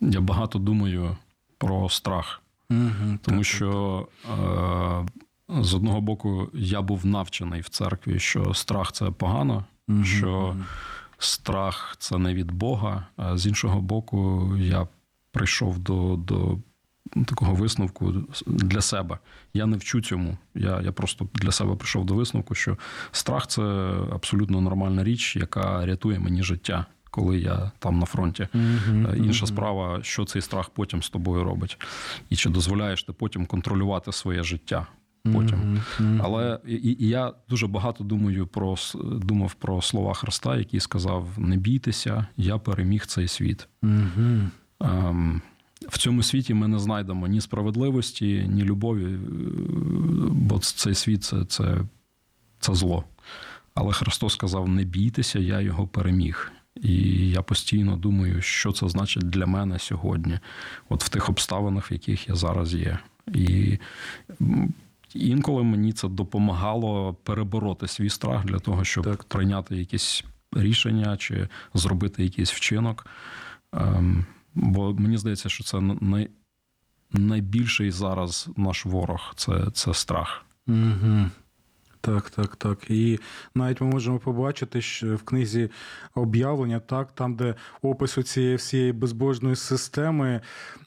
я 0.00 0.20
багато 0.20 0.58
думаю 0.58 1.16
про 1.64 1.88
страх. 1.88 2.42
Угу, 2.70 3.18
Тому 3.22 3.38
так, 3.38 3.46
що 3.46 4.06
е, 4.30 5.62
з 5.62 5.74
одного 5.74 6.00
боку 6.00 6.50
я 6.54 6.82
був 6.82 7.06
навчений 7.06 7.60
в 7.60 7.68
церкві, 7.68 8.18
що 8.18 8.54
страх 8.54 8.92
це 8.92 9.10
погано, 9.10 9.64
угу, 9.88 10.04
що 10.04 10.30
угу. 10.30 10.64
страх 11.18 11.96
це 11.98 12.18
не 12.18 12.34
від 12.34 12.52
Бога. 12.52 13.06
А 13.16 13.36
з 13.36 13.46
іншого 13.46 13.80
боку, 13.80 14.50
я 14.58 14.88
прийшов 15.32 15.78
до 15.78 16.16
до 16.16 16.58
такого 17.26 17.54
висновку 17.54 18.14
для 18.46 18.80
себе. 18.80 19.18
Я 19.54 19.66
не 19.66 19.76
вчу 19.76 20.00
цьому. 20.00 20.38
Я, 20.54 20.80
Я 20.80 20.92
просто 20.92 21.28
для 21.34 21.52
себе 21.52 21.76
прийшов 21.76 22.04
до 22.04 22.14
висновку, 22.14 22.54
що 22.54 22.78
страх 23.12 23.46
це 23.46 23.62
абсолютно 24.12 24.60
нормальна 24.60 25.04
річ, 25.04 25.36
яка 25.36 25.86
рятує 25.86 26.18
мені 26.18 26.42
життя 26.42 26.86
коли 27.14 27.38
я 27.38 27.70
там 27.78 27.98
на 27.98 28.06
фронті. 28.06 28.48
Mm-hmm. 28.54 29.16
Інша 29.16 29.46
справа, 29.46 30.02
що 30.02 30.24
цей 30.24 30.42
страх 30.42 30.70
потім 30.70 31.02
з 31.02 31.10
тобою 31.10 31.44
робить, 31.44 31.78
і 32.30 32.36
чи 32.36 32.50
дозволяєш 32.50 33.02
ти 33.02 33.12
потім 33.12 33.46
контролювати 33.46 34.12
своє 34.12 34.42
життя. 34.42 34.86
Потім, 35.32 35.58
mm-hmm. 35.58 36.20
але 36.24 36.60
і, 36.66 36.96
і 37.00 37.08
я 37.08 37.32
дуже 37.48 37.66
багато 37.66 38.04
думаю 38.04 38.46
про 38.46 38.76
думав 39.04 39.54
про 39.54 39.82
слова 39.82 40.14
Христа, 40.14 40.56
який 40.56 40.80
сказав: 40.80 41.28
Не 41.36 41.56
бійтеся, 41.56 42.26
я 42.36 42.58
переміг 42.58 43.06
цей 43.06 43.28
світ. 43.28 43.68
Mm-hmm. 43.82 44.48
Ем, 44.80 45.42
в 45.88 45.98
цьому 45.98 46.22
світі 46.22 46.54
ми 46.54 46.68
не 46.68 46.78
знайдемо 46.78 47.26
ні 47.26 47.40
справедливості, 47.40 48.46
ні 48.48 48.62
любові, 48.62 49.04
е, 49.04 49.18
бо 50.30 50.58
цей 50.58 50.94
світ 50.94 51.24
це, 51.24 51.44
це, 51.44 51.78
це 52.60 52.74
зло. 52.74 53.04
Але 53.74 53.92
Христос 53.92 54.32
сказав: 54.32 54.68
Не 54.68 54.84
бійтеся, 54.84 55.38
я 55.38 55.60
його 55.60 55.86
переміг. 55.86 56.52
І 56.80 57.30
я 57.30 57.42
постійно 57.42 57.96
думаю, 57.96 58.42
що 58.42 58.72
це 58.72 58.88
значить 58.88 59.30
для 59.30 59.46
мене 59.46 59.78
сьогодні, 59.78 60.38
от 60.88 61.04
в 61.04 61.08
тих 61.08 61.28
обставинах, 61.28 61.90
в 61.90 61.92
яких 61.92 62.28
я 62.28 62.34
зараз 62.34 62.74
є. 62.74 62.98
І 63.34 63.78
інколи 65.14 65.62
мені 65.62 65.92
це 65.92 66.08
допомагало 66.08 67.14
перебороти 67.14 67.88
свій 67.88 68.10
страх 68.10 68.44
для 68.44 68.58
того, 68.58 68.84
щоб 68.84 69.04
так. 69.04 69.24
прийняти 69.24 69.76
якісь 69.76 70.24
рішення 70.52 71.16
чи 71.16 71.48
зробити 71.74 72.24
якийсь 72.24 72.52
вчинок. 72.52 73.06
Ем, 73.72 74.26
бо 74.54 74.94
мені 74.94 75.18
здається, 75.18 75.48
що 75.48 75.64
це 75.64 75.80
най... 75.80 76.30
найбільший 77.12 77.90
зараз 77.90 78.48
наш 78.56 78.86
ворог 78.86 79.32
це, 79.36 79.70
це 79.72 79.94
страх. 79.94 80.44
Угу. 80.66 81.30
Так, 82.04 82.30
так, 82.30 82.56
так. 82.56 82.90
І 82.90 83.20
навіть 83.54 83.80
ми 83.80 83.86
можемо 83.86 84.18
побачити, 84.18 84.80
що 84.80 85.16
в 85.16 85.22
книзі 85.22 85.70
об'явлення, 86.14 86.80
так, 86.80 87.12
там, 87.14 87.34
де 87.34 87.54
опису 87.82 88.22
цієї 88.22 88.56
всієї 88.56 88.92
безбожної 88.92 89.56
системи 89.56 90.40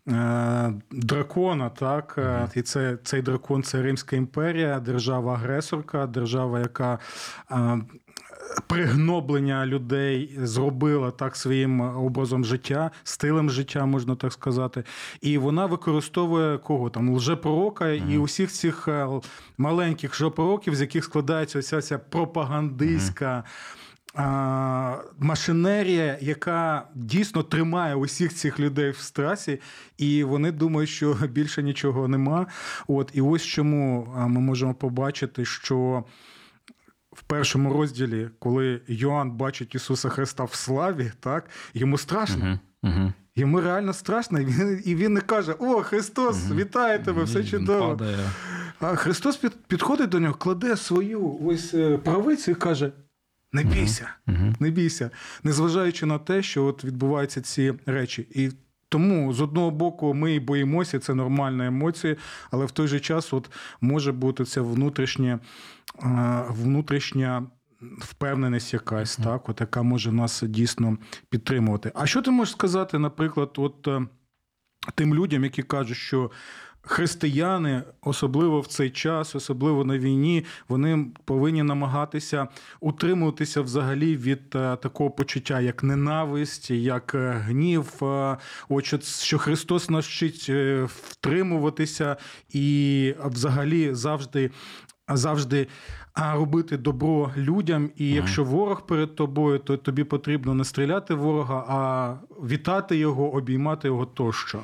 е, 0.08 0.74
дракона, 0.92 1.70
так, 1.70 2.18
mm-hmm. 2.18 2.58
і 2.58 2.62
це 2.62 2.98
цей 3.04 3.22
дракон 3.22 3.64
це 3.64 3.82
Римська 3.82 4.16
імперія, 4.16 4.80
держава-агресорка, 4.80 6.08
держава, 6.08 6.60
яка 6.60 7.00
е, 7.52 7.82
пригноблення 8.68 9.66
людей 9.66 10.40
зробила 10.44 11.12
так 11.12 11.36
своїм 11.36 11.82
образом 11.82 12.46
життя, 12.46 12.92
стилем 13.04 13.50
життя, 13.50 13.86
можна 13.86 14.16
так 14.16 14.34
сказати. 14.34 14.84
І 15.22 15.38
вона 15.38 15.66
використовує 15.66 16.58
кого 16.58 16.90
там 16.90 17.16
лжепророка 17.16 17.86
mm-hmm. 17.86 18.12
і 18.12 18.18
усіх 18.18 18.52
цих 18.52 18.88
е, 18.88 19.08
маленьких 19.58 20.16
жопророків, 20.16 20.76
з 20.76 20.82
яких 20.82 21.04
складається 21.04 21.60
вся 21.60 21.82
ця 21.82 21.98
пропагандистська. 21.98 23.36
Mm-hmm. 23.36 23.44
Машинерія, 25.20 26.18
яка 26.22 26.88
дійсно 26.96 27.44
тримає 27.44 27.96
усіх 27.96 28.34
цих 28.34 28.60
людей 28.60 28.92
в 28.92 28.98
страсі, 28.98 29.60
і 29.98 30.24
вони 30.24 30.52
думають, 30.52 30.90
що 30.90 31.14
більше 31.30 31.64
нічого 31.64 32.08
нема. 32.08 32.48
От 32.88 33.12
і 33.14 33.22
ось 33.22 33.44
чому 33.44 34.14
ми 34.18 34.42
можемо 34.42 34.74
побачити, 34.74 35.46
що 35.46 36.04
в 37.18 37.22
першому 37.22 37.74
розділі, 37.74 38.30
коли 38.40 38.82
Йоанн 38.88 39.32
бачить 39.32 39.76
Ісуса 39.76 40.10
Христа 40.10 40.44
в 40.44 40.54
славі, 40.54 41.12
так 41.20 41.50
йому 41.74 41.98
страшно. 41.98 42.60
Угу, 42.84 42.94
угу. 42.94 43.14
Йому 43.36 43.62
реально 43.62 43.94
страшно, 43.94 44.40
і 44.40 44.46
він 44.46 44.82
і 44.86 44.96
він 44.96 45.14
не 45.14 45.22
каже: 45.22 45.56
О, 45.60 45.84
Христос, 45.84 46.46
угу. 46.46 46.56
вітаю 46.56 47.04
тебе, 47.04 47.24
все 47.24 47.44
чудово. 47.44 48.00
А 48.80 48.96
Христос 48.96 49.38
під, 49.38 49.52
підходить 49.68 50.10
до 50.10 50.20
нього, 50.20 50.34
кладе 50.34 50.78
свою 50.78 51.38
ось 51.46 51.74
е, 51.74 51.98
правицю 51.98 52.52
і 52.52 52.56
каже: 52.56 52.92
не 53.52 53.64
бійся, 53.64 54.10
не 54.60 54.70
бійся, 54.70 55.10
незважаючи 55.44 56.06
на 56.06 56.20
те, 56.20 56.44
що 56.44 56.66
от 56.66 56.84
відбуваються 56.84 57.42
ці 57.42 57.74
речі. 57.86 58.28
І 58.32 58.52
тому 58.90 59.34
з 59.34 59.42
одного 59.42 59.72
боку 59.72 60.14
ми 60.14 60.36
і 60.36 60.40
боїмося, 60.40 61.00
це 61.00 61.14
нормальна 61.14 61.66
емоція, 61.66 62.16
але 62.52 62.66
в 62.66 62.72
той 62.72 62.88
же 62.88 63.00
час 63.00 63.34
от 63.34 63.52
може 63.82 64.12
бути 64.12 64.46
це 64.46 64.62
внутрішнє, 64.62 65.40
внутрішня 66.50 67.48
впевненість 68.00 68.74
якась, 68.74 69.18
так, 69.18 69.50
от, 69.50 69.62
яка 69.62 69.84
може 69.84 70.12
нас 70.12 70.44
дійсно 70.48 70.98
підтримувати. 71.30 71.92
А 71.96 72.06
що 72.06 72.22
ти 72.22 72.32
можеш 72.32 72.54
сказати, 72.54 73.00
наприклад, 73.00 73.54
от 73.58 73.88
е, 73.88 74.02
тим 74.96 75.16
людям, 75.16 75.44
які 75.44 75.64
кажуть, 75.64 75.98
що 75.98 76.32
християни, 76.88 77.84
особливо 78.02 78.62
в 78.62 78.68
цей 78.68 78.90
час, 78.90 79.36
особливо 79.36 79.86
на 79.86 79.98
війні, 79.98 80.46
вони 80.68 81.06
повинні 81.26 81.64
намагатися 81.64 82.48
утримуватися 82.80 83.62
взагалі 83.62 84.18
від 84.18 84.56
е, 84.56 84.76
такого 84.76 85.12
почуття, 85.12 85.62
як 85.62 85.84
ненависть, 85.84 86.72
як 86.72 87.16
е, 87.16 87.32
гнів. 87.32 87.94
Е, 88.02 88.38
От 88.70 89.04
що, 89.04 89.38
Христос 89.38 89.90
нас 89.90 90.08
вчить 90.08 90.46
е, 90.50 90.88
втримуватися 90.92 92.18
і 92.50 93.16
взагалі 93.26 93.94
завжди. 93.94 94.52
Завжди 95.10 95.68
а, 96.14 96.36
робити 96.36 96.78
добро 96.78 97.32
людям, 97.38 97.90
і 97.96 98.10
якщо 98.10 98.44
ворог 98.44 98.86
перед 98.86 99.16
тобою, 99.16 99.60
то 99.60 99.78
тобі 99.78 100.04
потрібно 100.04 100.54
не 100.54 100.64
стріляти 100.64 101.14
ворога, 101.14 101.66
а 101.68 102.14
вітати 102.46 102.98
його, 102.98 103.34
обіймати 103.34 103.88
його 103.88 104.06
тощо. 104.06 104.60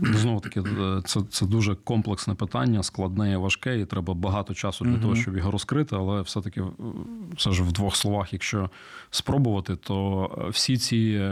Знову 0.00 0.40
таки, 0.40 0.60
е, 0.60 1.02
це, 1.04 1.20
це 1.30 1.46
дуже 1.46 1.74
комплексне 1.74 2.34
питання, 2.34 2.82
складне 2.82 3.32
і 3.32 3.36
важке, 3.36 3.80
і 3.80 3.86
треба 3.86 4.14
багато 4.14 4.54
часу 4.54 4.84
для 4.84 4.98
того, 4.98 5.16
щоб 5.16 5.36
його 5.36 5.50
розкрити. 5.50 5.96
Але 5.96 6.22
все-таки, 6.22 6.60
е, 6.60 6.64
все 7.36 7.52
ж 7.52 7.62
в 7.62 7.72
двох 7.72 7.96
словах, 7.96 8.32
якщо 8.32 8.70
спробувати, 9.10 9.76
то 9.76 10.30
е, 10.38 10.48
всі 10.50 10.76
ці. 10.76 11.22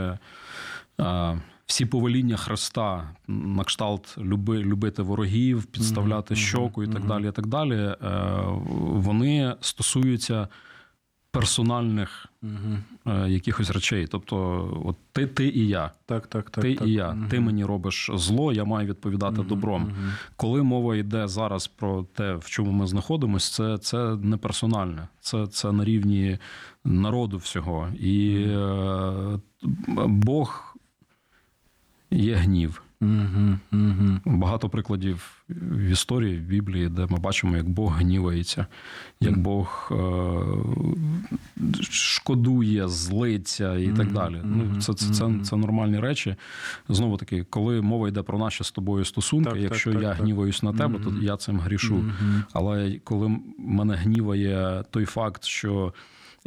Всі 1.67 1.87
повеління 1.87 2.37
Христа 2.37 3.11
на 3.29 3.65
кшталт 3.65 4.19
люби, 4.19 4.59
любити 4.59 5.03
ворогів, 5.03 5.65
підставляти 5.65 6.37
щоку 6.37 6.83
і 6.83 6.89
так 6.89 7.07
далі. 7.07 7.29
і 7.29 7.33
так 7.33 7.47
далі, 7.47 7.75
е, 7.75 7.97
Вони 8.79 9.55
стосуються 9.61 10.49
персональних 11.35 12.27
е, 13.07 13.29
якихось 13.29 13.71
речей. 13.71 14.07
Тобто, 14.07 14.37
от 14.85 14.97
ти, 15.13 15.27
ти 15.27 15.49
і 15.49 15.69
я. 15.69 15.91
Так, 16.07 16.27
так, 16.27 16.51
так. 16.51 16.65
Ти 16.65 16.75
так. 16.75 16.89
і 16.89 16.93
я. 16.93 17.17
Ти 17.31 17.41
мені 17.41 17.65
робиш 17.65 18.11
зло, 18.15 18.53
я 18.53 18.65
маю 18.65 18.89
відповідати 18.89 19.43
добром. 19.43 19.93
Коли 20.37 20.63
мова 20.63 20.97
йде 20.97 21.29
зараз 21.29 21.67
про 21.67 22.03
те, 22.15 22.35
в 22.35 22.45
чому 22.45 22.73
ми 22.73 22.87
знаходимося, 22.87 23.53
це, 23.53 23.79
це 23.79 24.17
не 24.17 24.37
персональне, 24.37 25.09
це, 25.21 25.47
це 25.47 25.73
на 25.73 25.85
рівні 25.85 26.39
народу 26.85 27.37
всього. 27.37 27.89
І 28.01 28.45
е, 28.49 29.41
Бог 30.07 30.74
є 32.15 32.35
гнів. 32.35 32.83
Угу, 33.01 33.59
угу. 33.73 34.21
Багато 34.25 34.69
прикладів 34.69 35.45
в 35.49 35.81
історії 35.81 36.39
в 36.39 36.43
Біблії, 36.43 36.89
де 36.89 37.07
ми 37.11 37.19
бачимо, 37.19 37.57
як 37.57 37.69
Бог 37.69 37.97
гнівається, 37.97 38.67
як 39.21 39.39
Бог 39.39 39.93
е, 39.93 39.97
шкодує, 41.91 42.89
злиться 42.89 43.77
і 43.77 43.89
так 43.89 44.13
далі. 44.13 44.41
Ну, 44.45 44.81
це, 44.81 44.95
це, 44.95 45.15
це, 45.15 45.31
це 45.45 45.57
нормальні 45.57 46.01
речі. 46.01 46.37
Знову 46.89 47.17
таки, 47.17 47.47
коли 47.51 47.81
мова 47.81 48.09
йде 48.09 48.23
про 48.23 48.39
наші 48.39 48.65
з 48.65 48.71
тобою 48.71 49.05
стосунки, 49.05 49.51
Так, 49.51 49.61
якщо 49.61 49.93
так, 49.93 50.03
я 50.03 50.09
так. 50.09 50.19
гніваюсь 50.19 50.63
на 50.63 50.73
тебе, 50.73 50.99
то 50.99 51.15
я 51.23 51.37
цим 51.37 51.61
грішу. 51.61 52.05
Але 52.53 53.01
коли 53.05 53.39
мене 53.59 53.95
гніває 53.95 54.85
той 54.91 55.05
факт, 55.05 55.45
що 55.45 55.95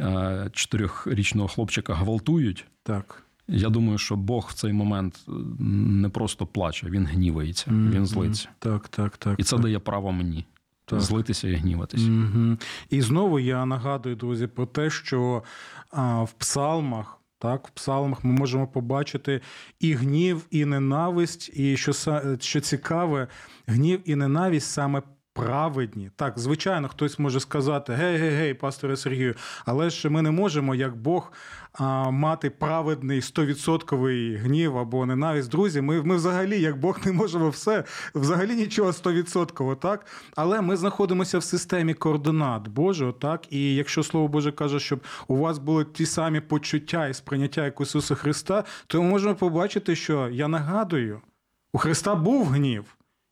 е, 0.00 0.50
чотирьохрічного 0.52 1.48
хлопчика 1.48 1.94
гвалтують. 1.94 2.64
Так. 2.82 3.27
Я 3.48 3.68
думаю, 3.68 3.98
що 3.98 4.16
Бог 4.16 4.48
в 4.50 4.54
цей 4.54 4.72
момент 4.72 5.24
е, 5.28 5.32
не 5.60 6.08
просто 6.08 6.46
плаче, 6.46 6.86
він 6.90 7.06
гнівається, 7.06 7.64
він 7.70 8.06
злиться. 8.06 8.48
Так, 8.58 8.88
так, 8.88 9.16
так. 9.16 9.40
І 9.40 9.42
це 9.42 9.56
так. 9.56 9.60
дає 9.60 9.78
право 9.78 10.12
мені 10.12 10.44
Так. 10.84 11.00
злитися 11.00 11.48
і 11.48 11.54
гніватися. 11.54 12.10
Угу. 12.10 12.56
І 12.90 13.02
знову 13.02 13.40
я 13.40 13.66
нагадую, 13.66 14.16
друзі, 14.16 14.46
про 14.46 14.66
те, 14.66 14.90
що 14.90 15.42
а, 15.90 16.22
в 16.22 16.32
псалмах. 16.32 17.14
Так, 17.40 17.68
в 17.68 17.70
псалмах 17.70 18.24
ми 18.24 18.32
можемо 18.32 18.66
побачити 18.66 19.40
і 19.80 19.92
гнів, 19.92 20.46
і 20.50 20.64
ненависть, 20.64 21.50
і 21.54 21.76
що 21.76 21.92
що 22.40 22.60
цікаве, 22.60 23.28
гнів 23.66 24.00
і 24.04 24.14
ненависть 24.14 24.70
саме 24.70 25.02
праведні. 25.46 26.10
Так, 26.16 26.38
звичайно, 26.38 26.88
хтось 26.88 27.18
може 27.18 27.40
сказати: 27.40 27.92
гей, 27.92 28.16
гей, 28.16 28.30
гей, 28.30 28.54
пасторе 28.54 28.96
Сергію, 28.96 29.34
але 29.64 29.90
ж 29.90 30.10
ми 30.10 30.22
не 30.22 30.30
можемо, 30.30 30.74
як 30.74 30.96
Бог, 30.96 31.32
мати 32.10 32.50
праведний 32.50 33.20
100% 33.20 34.38
гнів 34.38 34.78
або 34.78 35.06
ненависть. 35.06 35.50
Друзі, 35.50 35.80
ми, 35.80 36.02
ми 36.02 36.16
взагалі, 36.16 36.60
як 36.60 36.80
Бог, 36.80 36.98
не 37.04 37.12
можемо 37.12 37.48
все, 37.48 37.84
взагалі 38.14 38.54
нічого 38.54 38.90
100%, 38.90 39.76
так? 39.76 40.06
Але 40.36 40.60
ми 40.60 40.76
знаходимося 40.76 41.38
в 41.38 41.42
системі 41.42 41.94
координат 41.94 42.68
Божого, 42.68 43.12
так? 43.12 43.52
І 43.52 43.74
якщо 43.74 44.02
Слово 44.02 44.28
Боже 44.28 44.52
каже, 44.52 44.80
щоб 44.80 45.00
у 45.28 45.36
вас 45.36 45.58
були 45.58 45.84
ті 45.84 46.06
самі 46.06 46.40
почуття 46.40 47.08
і 47.08 47.14
сприйняття 47.14 47.64
як 47.64 47.80
Ісуса 47.80 48.14
Христа, 48.14 48.64
то 48.86 49.02
ми 49.02 49.08
можемо 49.08 49.34
побачити, 49.34 49.96
що 49.96 50.28
я 50.28 50.48
нагадую, 50.48 51.20
у 51.72 51.78
Христа 51.78 52.14
був 52.14 52.46
гнів. 52.46 52.84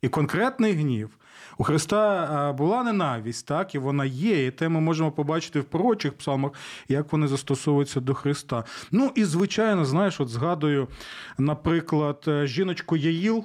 І 0.03 0.09
конкретний 0.09 0.73
гнів. 0.73 1.11
У 1.59 1.65
Христа 1.65 2.55
була 2.59 2.83
ненависть, 2.83 3.47
так, 3.47 3.75
і 3.75 3.79
вона 3.79 4.05
є. 4.05 4.47
І 4.47 4.51
те 4.51 4.69
ми 4.69 4.81
можемо 4.81 5.13
побачити 5.13 5.61
в 5.61 5.65
пророчих 5.65 6.13
псалмах, 6.13 6.53
як 6.89 7.13
вони 7.13 7.29
застосовуються 7.29 8.01
до 8.01 8.15
Христа. 8.15 8.65
Ну 8.91 9.13
і 9.15 9.25
звичайно, 9.25 9.85
знаєш, 9.85 10.21
от 10.21 10.29
згадую, 10.29 10.89
наприклад, 11.39 12.25
е, 12.29 12.47
жіночку 12.47 12.97
Яїл. 12.97 13.45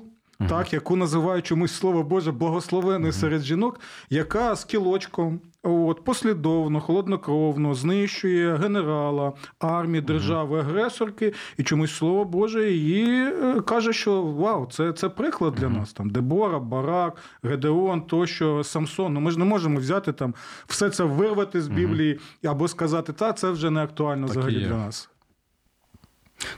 Так, 0.50 0.74
яку 0.74 0.96
називають 0.96 1.46
чомусь 1.46 1.74
слово 1.74 2.04
Боже 2.04 2.32
благословенною 2.32 3.14
серед 3.14 3.42
жінок, 3.42 3.80
яка 4.10 4.56
з 4.56 4.66
кілочком, 4.66 5.42
от, 5.64 6.04
послідовно, 6.04 6.80
холоднокровно 6.80 7.76
знищує 7.76 8.56
генерала, 8.56 9.34
армії, 9.60 10.02
держави, 10.02 10.60
агресорки, 10.60 11.34
і 11.58 11.64
чомусь 11.64 11.96
слово 11.96 12.26
Боже 12.26 12.72
її 12.72 13.24
е, 13.24 13.62
каже, 13.62 13.94
що 13.94 14.24
вау, 14.24 14.68
це, 14.72 14.94
це 14.94 15.10
приклад 15.10 15.56
для 15.56 15.70
нас. 15.70 15.94
Там 15.94 16.10
Дебора, 16.10 16.60
Барак, 16.60 17.18
Гедеон, 17.44 18.02
тощо, 18.02 18.64
Самсон. 18.64 19.14
Ну 19.14 19.20
ми 19.20 19.32
ж 19.32 19.40
не 19.40 19.46
можемо 19.46 19.80
взяти 19.80 20.14
там 20.14 20.34
все 20.68 20.90
це 20.90 21.04
вирвати 21.04 21.62
з 21.62 21.68
Біблії 21.68 22.20
або 22.46 22.68
сказати, 22.68 23.14
та 23.14 23.34
це 23.34 23.52
вже 23.52 23.70
не 23.70 23.84
актуально 23.84 24.28
Так 24.28 24.38
взагалі 24.38 24.60
для 24.60 24.78
нас. 24.78 25.11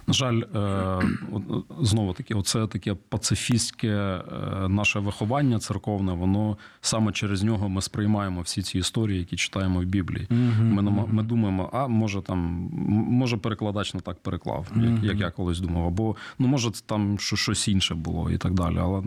На 0.08 0.14
жаль, 0.14 0.42
е, 0.56 1.02
знову 1.82 2.14
таки, 2.14 2.34
оце 2.34 2.68
таке 2.68 2.96
пацифістське 3.10 3.88
е, 3.88 4.22
наше 4.70 5.00
виховання 5.00 5.60
церковне, 5.60 6.14
воно 6.14 6.58
саме 6.82 7.12
через 7.12 7.44
нього 7.44 7.70
ми 7.70 7.82
сприймаємо 7.82 8.42
всі 8.42 8.62
ці 8.62 8.78
історії, 8.78 9.20
які 9.20 9.36
читаємо 9.36 9.80
в 9.80 9.84
Біблії. 9.84 10.28
Ми, 10.60 10.82
ми 11.12 11.24
думаємо, 11.24 11.70
а 11.74 11.88
може 11.88 12.22
там, 12.22 12.70
може 13.10 13.38
перекладач 13.38 13.94
не 13.94 14.00
так 14.00 14.18
переклав, 14.20 14.68
як, 14.76 15.04
як 15.04 15.20
я 15.20 15.32
колись 15.32 15.60
думав, 15.60 15.88
або 15.88 16.16
ну 16.40 16.48
може 16.48 16.72
там 16.86 17.20
щось 17.20 17.68
інше 17.68 17.96
було 17.96 18.32
і 18.32 18.38
так 18.38 18.54
далі. 18.54 18.78
Але 18.80 19.04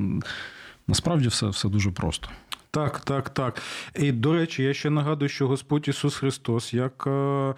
насправді 0.86 1.28
все, 1.28 1.46
все 1.46 1.68
дуже 1.68 1.90
просто. 1.90 2.28
Так, 2.70 3.00
так, 3.00 3.28
так. 3.30 3.62
І 3.94 4.12
до 4.12 4.32
речі, 4.32 4.62
я 4.62 4.74
ще 4.74 4.90
нагадую, 4.90 5.28
що 5.28 5.48
Господь 5.48 5.88
Ісус 5.88 6.16
Христос, 6.16 6.74
як 6.74 7.04
е, 7.06 7.54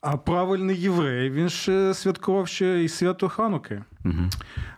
а 0.00 0.16
правильний 0.16 0.80
єврей, 0.80 1.30
він 1.30 1.48
ще 1.48 1.94
святкував 1.94 2.48
ще 2.48 2.84
і 2.84 2.88
свято 2.88 3.28
Хануки. 3.28 3.82
Угу. 4.04 4.30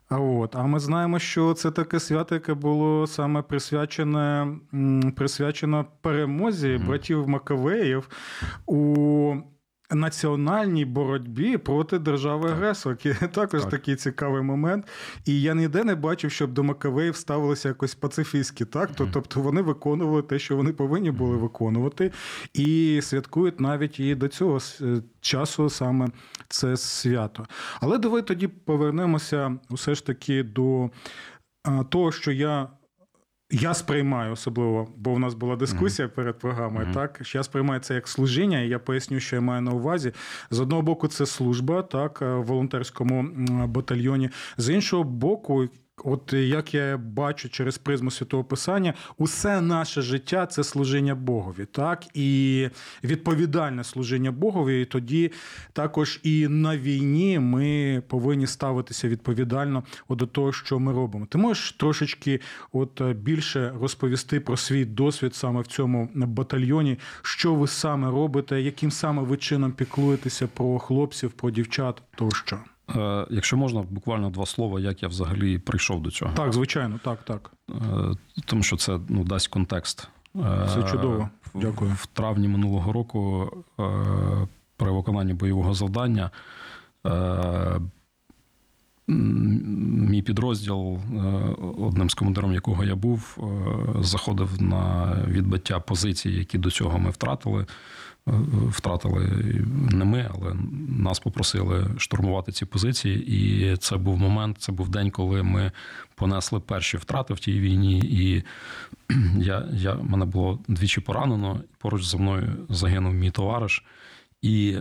А 0.09 0.19
от, 0.19 0.57
а 0.57 0.63
ми 0.63 0.81
знаємо, 0.81 1.19
що 1.19 1.55
це 1.55 1.71
таке 1.71 2.01
свято, 2.01 2.35
яке 2.35 2.55
було 2.55 3.07
саме 3.07 3.43
присвячене, 3.43 4.47
присвячено 5.17 5.87
перемозі 6.01 6.81
братів 6.87 7.29
Макавеїв 7.29 8.09
у 8.67 9.37
національній 9.95 10.85
боротьбі 10.85 11.57
проти 11.59 11.99
держави 11.99 12.51
агресорки. 12.51 13.15
Також 13.33 13.61
Так. 13.61 13.71
такий 13.71 13.97
цікавий 13.97 14.43
момент. 14.43 14.87
І 15.25 15.43
я 15.43 15.55
ніде 15.55 15.85
не 15.85 15.95
бачив, 15.95 16.31
щоб 16.31 16.53
до 16.53 16.63
Макавеїв 16.63 17.17
ставилися 17.17 17.69
якось 17.69 17.95
пацифістськи. 17.95 18.65
Так? 18.65 18.95
То- 18.95 19.09
Тобто 19.13 19.41
вони 19.41 19.63
виконували 19.63 20.23
те, 20.23 20.39
що 20.39 20.57
вони 20.57 20.73
повинні 20.73 21.11
були 21.11 21.37
виконувати, 21.37 22.13
і 22.55 23.01
святкують 23.03 23.61
навіть 23.61 24.01
і 24.01 24.15
до 24.15 24.29
цього 24.29 24.59
часу 25.21 25.71
саме 25.71 26.09
це 26.49 26.77
свято. 26.77 27.47
Але 27.81 27.99
давай 27.99 28.23
тоді 28.23 28.49
повернемося 28.49 29.57
усе 29.71 29.95
ж 29.95 30.07
таки 30.07 30.43
до 30.43 30.91
того, 31.89 32.13
що 32.13 32.33
я. 32.33 32.69
Я 33.55 33.75
сприймаю 33.75 34.33
особливо, 34.33 34.89
бо 34.97 35.15
в 35.15 35.19
нас 35.19 35.35
була 35.35 35.57
дискусія 35.57 36.09
перед 36.09 36.39
програмою. 36.39 36.87
Так 36.95 37.19
що 37.23 37.39
я 37.39 37.43
сприймаю 37.43 37.81
це 37.81 37.95
як 37.95 38.09
служіння, 38.09 38.61
і 38.61 38.69
я 38.69 38.79
поясню, 38.79 39.21
що 39.21 39.37
я 39.37 39.43
маю 39.43 39.63
на 39.63 39.71
увазі. 39.71 40.13
З 40.51 40.61
одного 40.61 40.83
боку, 40.83 41.09
це 41.09 41.27
служба, 41.27 41.83
так 41.83 42.21
в 42.21 42.41
волонтерському 42.41 43.29
батальйоні. 43.67 44.31
З 44.57 44.75
іншого 44.75 45.05
боку, 45.05 45.69
от 46.05 46.33
як 46.33 46.75
я 46.75 46.97
бачу 46.97 47.49
через 47.49 47.79
призму 47.79 48.11
святого 48.11 48.45
писання, 48.45 48.95
усе 49.19 49.61
наше 49.61 50.03
життя 50.03 50.47
це 50.47 50.65
служіння 50.65 51.15
Богові, 51.15 51.65
так 51.65 52.05
і 52.15 52.69
відповідальне 53.05 53.85
служіння 53.85 54.33
Богові. 54.33 54.83
І 54.83 54.85
тоді 54.85 55.33
також 55.73 56.21
і 56.23 56.49
на 56.49 56.77
війні 56.77 57.39
ми 57.39 58.03
повинні 58.09 58.47
ставитися 58.47 59.09
відповідально 59.09 59.85
до 60.09 60.27
того, 60.27 60.53
що 60.53 60.79
ми 60.79 60.93
робимо. 60.93 61.27
Ти 61.27 61.39
можеш 61.39 61.73
трошечки 61.73 62.41
от 62.73 63.01
е, 63.01 63.13
більше 63.13 63.73
розповісти 63.81 64.41
про 64.41 64.57
свій 64.57 64.85
досвід 64.85 65.35
саме 65.35 65.61
в 65.61 65.67
цьому 65.67 66.09
батальйоні, 66.15 66.99
що 67.23 67.55
ви 67.55 67.69
саме 67.69 68.11
робите, 68.11 68.63
яким 68.63 68.91
саме 68.91 69.23
ви 69.23 69.37
чином 69.37 69.73
піклуєтеся 69.73 70.47
про 70.47 70.79
хлопців, 70.79 71.33
про 71.33 71.51
дівчат 71.51 72.03
тощо. 72.15 72.59
Е, 72.97 73.27
Якщо 73.31 73.57
можна, 73.57 73.83
буквально 73.83 74.31
два 74.31 74.47
слова, 74.47 74.81
як 74.81 75.03
я 75.03 75.09
взагалі 75.09 75.59
прийшов 75.59 76.03
до 76.03 76.11
цього. 76.11 76.33
Так, 76.35 76.53
звичайно, 76.53 77.01
так, 77.05 77.23
так. 77.23 77.53
Е, 77.71 77.75
Тому 78.45 78.63
що 78.63 78.77
це 78.77 78.99
ну, 79.09 79.25
дасть 79.25 79.49
контекст. 79.49 80.09
Е, 80.37 80.69
Це 80.75 80.83
чудово. 80.83 81.29
Дякую. 81.55 81.93
В 81.93 82.07
травні 82.07 82.49
минулого 82.49 82.93
року 82.93 83.51
при 84.77 84.91
виконанні 84.91 85.35
бойового 85.35 85.75
завдання 85.75 86.31
мій 89.07 90.23
підрозділ, 90.23 90.95
е, 90.95 90.99
одним 91.79 92.11
з 92.11 92.15
командиром 92.15 92.53
якого 92.53 92.85
я 92.85 92.95
був, 92.95 93.39
е, 93.39 94.03
заходив 94.03 94.63
на 94.63 95.17
відбиття 95.29 95.81
позицій, 95.81 96.31
які 96.31 96.59
до 96.59 96.71
цього 96.71 96.99
ми 96.99 97.11
втратили. 97.11 97.67
Е, 98.29 98.33
Втратили 98.69 99.27
не 99.93 100.05
ми, 100.05 100.31
але 100.35 100.55
нас 100.89 101.21
попросили 101.21 101.91
штурмувати 101.99 102.53
ці 102.53 102.65
позиції. 102.65 103.27
І 103.27 103.77
це 103.77 103.97
був 103.97 104.19
момент, 104.19 104.59
це 104.59 104.73
був 104.73 104.89
день, 104.89 105.11
коли 105.11 105.43
ми 105.43 105.73
понесли 106.15 106.61
перші 106.61 106.97
втрати 106.97 107.35
в 107.35 107.41
тій 107.41 107.61
війні. 107.61 107.99
І 107.99 108.45
я, 109.39 109.69
я, 109.73 109.95
мене 109.95 110.25
було 110.25 110.59
двічі 110.69 111.01
поранено. 111.01 111.61
Поруч 111.79 112.05
зі 112.05 112.17
мною 112.17 112.67
загинув 112.69 113.15
мій 113.15 113.31
товариш. 113.31 113.85
І 114.43 114.77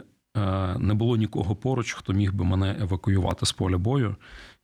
не 0.77 0.93
було 0.93 1.17
нікого 1.17 1.55
поруч, 1.55 1.93
хто 1.93 2.13
міг 2.13 2.33
би 2.33 2.45
мене 2.45 2.75
евакуювати 2.81 3.45
з 3.45 3.51
поля 3.51 3.77
бою. 3.77 4.15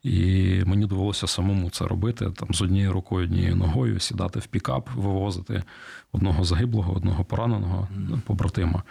І 0.04 0.64
мені 0.66 0.86
довелося 0.86 1.28
самому 1.28 1.70
це 1.70 1.88
робити 1.88 2.32
там 2.32 2.54
з 2.54 2.62
однією 2.62 2.94
рукою, 2.94 3.26
однією 3.26 3.56
ногою, 3.56 4.00
сідати 4.00 4.40
в 4.40 4.48
пікап, 4.48 4.90
вивозити 4.96 5.64
одного 6.12 6.44
загиблого, 6.44 6.94
одного 6.94 7.24
пораненого 7.24 7.88
побратима. 8.26 8.84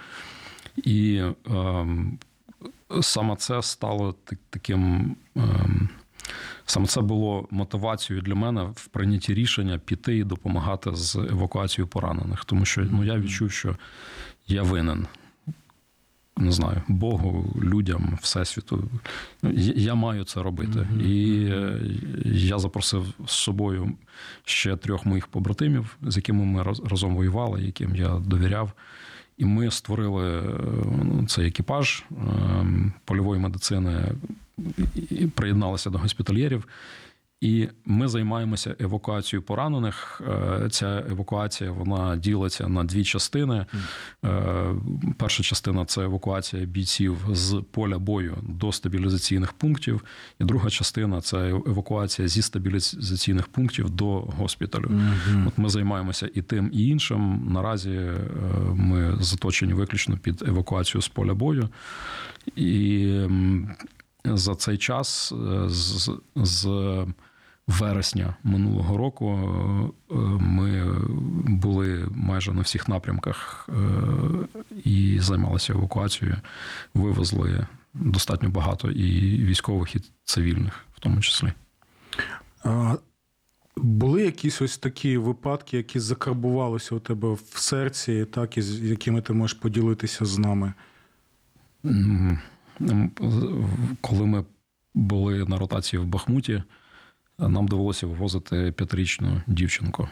І 0.76 1.22
ем, 1.50 2.18
саме 3.00 3.36
це 3.36 3.62
стало 3.62 4.14
таким. 4.50 5.16
Ем, 5.36 5.88
Саме 6.68 6.86
це 6.86 7.00
було 7.00 7.48
мотивацією 7.50 8.22
для 8.22 8.34
мене 8.34 8.62
в 8.62 8.86
прийнятті 8.86 9.34
рішення 9.34 9.78
піти 9.78 10.16
і 10.16 10.24
допомагати 10.24 10.94
з 10.94 11.16
евакуацією 11.16 11.88
поранених, 11.88 12.44
тому 12.44 12.64
що 12.64 12.84
ну, 12.90 13.04
я 13.04 13.18
відчув, 13.18 13.50
що 13.50 13.76
я 14.46 14.62
винен. 14.62 15.06
Не 16.38 16.52
знаю, 16.52 16.82
Богу, 16.88 17.54
людям, 17.62 18.18
Всесвіту. 18.22 18.88
Ну, 19.42 19.50
я- 19.54 19.72
Я 19.76 19.94
маю 19.94 20.24
це 20.24 20.42
робити. 20.42 20.88
І 21.04 21.46
е, 21.50 21.80
я 22.24 22.58
запросив 22.58 23.06
з 23.26 23.30
собою 23.32 23.92
ще 24.44 24.76
трьох 24.76 25.06
моїх 25.06 25.26
побратимів, 25.26 25.96
з 26.02 26.16
якими 26.16 26.44
ми 26.44 26.62
раз- 26.62 26.82
разом 26.90 27.16
воювали, 27.16 27.62
яким 27.62 27.96
я 27.96 28.08
довіряв. 28.08 28.72
І 29.38 29.44
ми 29.44 29.70
створили 29.70 30.38
е, 30.38 30.42
ну, 31.04 31.24
цей 31.28 31.46
екіпаж 31.48 32.04
е, 32.10 32.14
польової 33.04 33.40
медицини, 33.40 34.12
і 35.10 35.26
приєдналися 35.26 35.90
до 35.90 35.98
госпітальєрів. 35.98 36.68
І 37.40 37.68
ми 37.84 38.08
займаємося 38.08 38.76
евакуацією 38.80 39.42
поранених. 39.42 40.22
Е, 40.28 40.68
Ця 40.70 41.04
евакуація 41.10 41.70
вона 41.70 42.16
ділиться 42.16 42.68
на 42.68 42.84
дві 42.84 43.04
частини. 43.04 43.66
Е, 44.24 44.74
Перша 45.18 45.42
частина 45.42 45.84
це 45.84 46.04
евакуація 46.04 46.64
бійців 46.64 47.18
з 47.32 47.62
поля 47.70 47.98
бою 47.98 48.36
до 48.42 48.72
стабілізаційних 48.72 49.52
пунктів, 49.52 50.04
і 50.40 50.44
друга 50.44 50.70
частина 50.70 51.20
це 51.20 51.48
евакуація 51.48 52.28
зі 52.28 52.42
стабілізаційних 52.42 53.46
пунктів 53.46 53.90
до 53.90 54.20
госпіталю. 54.20 54.90
От 55.46 55.58
ми 55.58 55.68
займаємося 55.68 56.30
і 56.34 56.42
тим, 56.42 56.70
і 56.72 56.88
іншим. 56.88 57.48
Наразі 57.50 57.90
е, 57.90 58.18
ми 58.74 59.16
заточені 59.20 59.72
виключно 59.72 60.18
під 60.18 60.42
евакуацію 60.42 61.02
з 61.02 61.08
поля 61.08 61.34
бою. 61.34 61.68
І 62.56 63.20
за 64.24 64.54
цей 64.54 64.78
час 64.78 65.32
з, 65.66 66.10
з 66.36 66.66
вересня 67.66 68.34
минулого 68.42 68.96
року 68.96 69.38
е, 70.10 70.14
ми 70.40 70.94
були 71.48 72.08
майже 72.10 72.52
на 72.52 72.60
всіх 72.60 72.88
напрямках 72.88 73.68
е, 73.68 73.72
і 74.84 75.18
займалися 75.20 75.72
евакуацією. 75.72 76.36
Вивезли 76.94 77.66
достатньо 77.94 78.50
багато 78.50 78.90
і 78.90 79.10
військових, 79.44 79.96
і 79.96 80.00
цивільних, 80.24 80.84
в 80.94 81.00
тому 81.00 81.20
числі. 81.20 81.52
А, 82.64 82.94
були 83.76 84.22
якісь 84.22 84.62
ось 84.62 84.78
такі 84.78 85.18
випадки, 85.18 85.76
які 85.76 86.00
закарбувалися 86.00 86.94
у 86.94 86.98
тебе 86.98 87.32
в 87.32 87.58
серці, 87.58 88.24
так, 88.24 88.58
із 88.58 88.82
якими 88.82 89.20
ти 89.20 89.32
можеш 89.32 89.58
поділитися 89.58 90.24
з 90.24 90.38
нами? 90.38 90.72
Коли 94.00 94.26
ми 94.26 94.44
були 94.94 95.44
на 95.44 95.58
ротації 95.58 96.02
в 96.02 96.06
Бахмуті, 96.06 96.62
нам 97.38 97.68
довелося 97.68 98.06
вивозити 98.06 98.72
п'ятирічну 98.72 99.42
дівчинку, 99.46 100.08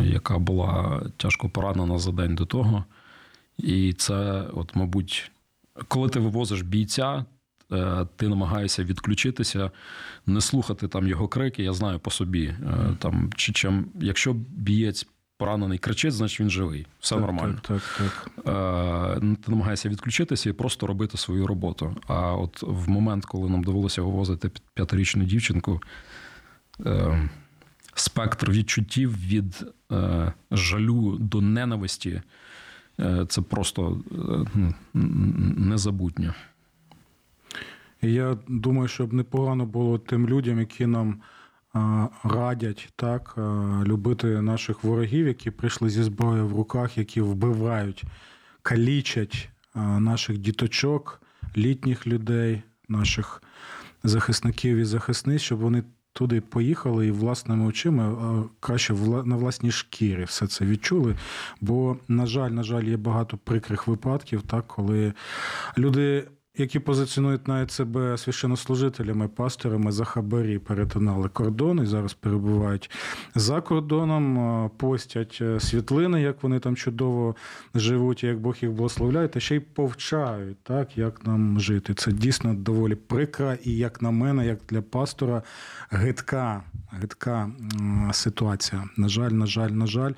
яка 0.00 0.38
була 0.38 1.02
тяжко 1.16 1.48
поранена 1.48 1.98
за 1.98 2.12
день 2.12 2.34
до 2.34 2.46
того. 2.46 2.84
І 3.58 3.92
це, 3.92 4.44
от, 4.54 4.76
мабуть, 4.76 5.30
коли 5.88 6.08
ти 6.08 6.18
вивозиш 6.18 6.62
бійця, 6.62 7.24
е, 7.72 8.06
ти 8.16 8.28
намагаєшся 8.28 8.84
відключитися, 8.84 9.70
не 10.26 10.40
слухати 10.40 10.88
там 10.88 11.08
його 11.08 11.28
крики. 11.28 11.62
Я 11.62 11.72
знаю 11.72 11.98
по 11.98 12.10
собі. 12.10 12.44
Е, 12.46 12.96
Там, 12.98 13.30
чи, 13.36 13.52
чим, 13.52 13.86
якщо 14.00 14.32
бієць 14.48 15.06
поранений 15.38 15.78
кричить, 15.78 16.12
значить 16.12 16.40
він 16.40 16.50
живий. 16.50 16.86
Все 17.00 17.14
Так, 17.14 17.24
нормально. 17.24 17.58
Так, 17.62 17.82
так, 17.98 18.30
так. 18.44 19.16
Е, 19.16 19.20
ти 19.20 19.50
намагаєшся 19.50 19.88
відключитися 19.88 20.50
і 20.50 20.52
просто 20.52 20.86
робити 20.86 21.18
свою 21.18 21.46
роботу. 21.46 21.96
А 22.06 22.32
от 22.32 22.62
в 22.62 22.90
момент, 22.90 23.24
коли 23.24 23.50
нам 23.50 23.64
довелося 23.64 24.02
вивозити 24.02 24.50
п'ятирічну 24.74 25.24
дівчинку, 25.24 25.82
е, 26.86 27.28
спектр 27.94 28.50
відчуттів 28.50 29.26
від 29.26 29.66
е, 29.92 30.32
жалю 30.50 31.16
до 31.20 31.40
ненависті 31.40 32.22
е, 33.00 33.26
це 33.28 33.42
просто 33.42 34.00
ну, 34.54 34.74
незабутньо. 35.56 36.34
Я 38.02 38.38
думаю, 38.48 38.88
щоб 38.88 39.12
непогано 39.12 39.66
було 39.66 39.98
тим 39.98 40.28
людям, 40.28 40.58
які 40.58 40.86
нам 40.86 41.20
радять 42.24 42.88
так, 42.96 43.34
любити 43.84 44.26
наших 44.26 44.84
ворогів, 44.84 45.26
які 45.26 45.50
прийшли 45.50 45.90
зі 45.90 46.02
зброєю 46.02 46.46
в 46.46 46.56
руках, 46.56 46.98
які 46.98 47.20
вбивають, 47.20 48.04
калічать 48.62 49.48
наших 49.98 50.38
діточок, 50.38 51.22
літніх 51.56 52.06
людей, 52.06 52.62
наших 52.88 53.42
захисників 54.04 54.76
і 54.76 54.84
захисниць, 54.84 55.42
щоб 55.42 55.58
вони 55.58 55.82
туди 56.16 56.40
поїхали 56.40 57.06
і 57.06 57.10
власними 57.10 57.66
очима, 57.66 58.44
краще 58.60 58.94
на 59.24 59.36
власній 59.36 59.70
шкірі 59.70 60.24
все 60.24 60.46
це 60.46 60.64
відчули. 60.64 61.16
Бо, 61.60 61.96
на 62.08 62.26
жаль, 62.26 62.50
на 62.50 62.62
жаль, 62.62 62.84
є 62.84 62.96
багато 62.96 63.36
прикрих 63.36 63.86
випадків, 63.86 64.42
так, 64.42 64.66
коли 64.66 65.12
люди. 65.78 66.24
Які 66.58 66.78
позиціонують 66.78 67.48
навіть 67.48 67.70
себе 67.70 68.18
священнослужителями, 68.18 69.28
пасторами 69.28 69.92
за 69.92 70.04
хабарі 70.04 70.58
перетинали 70.58 71.28
кордон 71.28 71.80
і 71.82 71.86
зараз 71.86 72.14
перебувають 72.14 72.90
за 73.34 73.60
кордоном, 73.60 74.70
постять 74.76 75.38
е, 75.40 75.60
світлини, 75.60 76.22
як 76.22 76.42
вони 76.42 76.58
там 76.58 76.76
чудово 76.76 77.36
живуть, 77.74 78.24
як 78.24 78.40
Бог 78.40 78.56
їх 78.60 78.72
благословляє, 78.72 79.28
та 79.28 79.40
ще 79.40 79.56
й 79.56 79.60
повчають, 79.60 80.56
так, 80.62 80.98
як 80.98 81.26
нам 81.26 81.60
жити. 81.60 81.94
Це 81.94 82.12
дійсно 82.12 82.54
доволі 82.54 82.94
прикра, 82.94 83.58
і 83.64 83.76
як 83.76 84.02
на 84.02 84.10
мене, 84.10 84.46
як 84.46 84.58
для 84.68 84.82
пастора, 84.82 85.42
гидка, 85.90 86.62
гидка 86.92 87.50
ситуація. 88.12 88.84
На 88.96 89.08
жаль, 89.08 89.30
на 89.30 89.46
жаль, 89.46 89.70
на 89.70 89.86
жаль. 89.86 90.12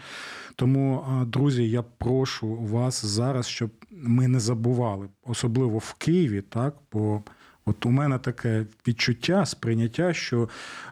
Тому, 0.57 1.05
друзі, 1.27 1.70
я 1.70 1.83
прошу 1.83 2.57
вас 2.57 3.05
зараз, 3.05 3.46
щоб 3.46 3.70
ми 3.90 4.29
не 4.29 4.40
забували, 4.40 5.09
особливо 5.24 5.79
в 5.79 5.94
Києві, 5.94 6.42
так, 6.42 6.74
бо. 6.92 7.22
От 7.68 7.87
у 7.87 7.90
мене 7.90 8.18
таке 8.18 8.66
відчуття, 8.87 9.46
сприйняття, 9.46 10.12
що 10.12 10.48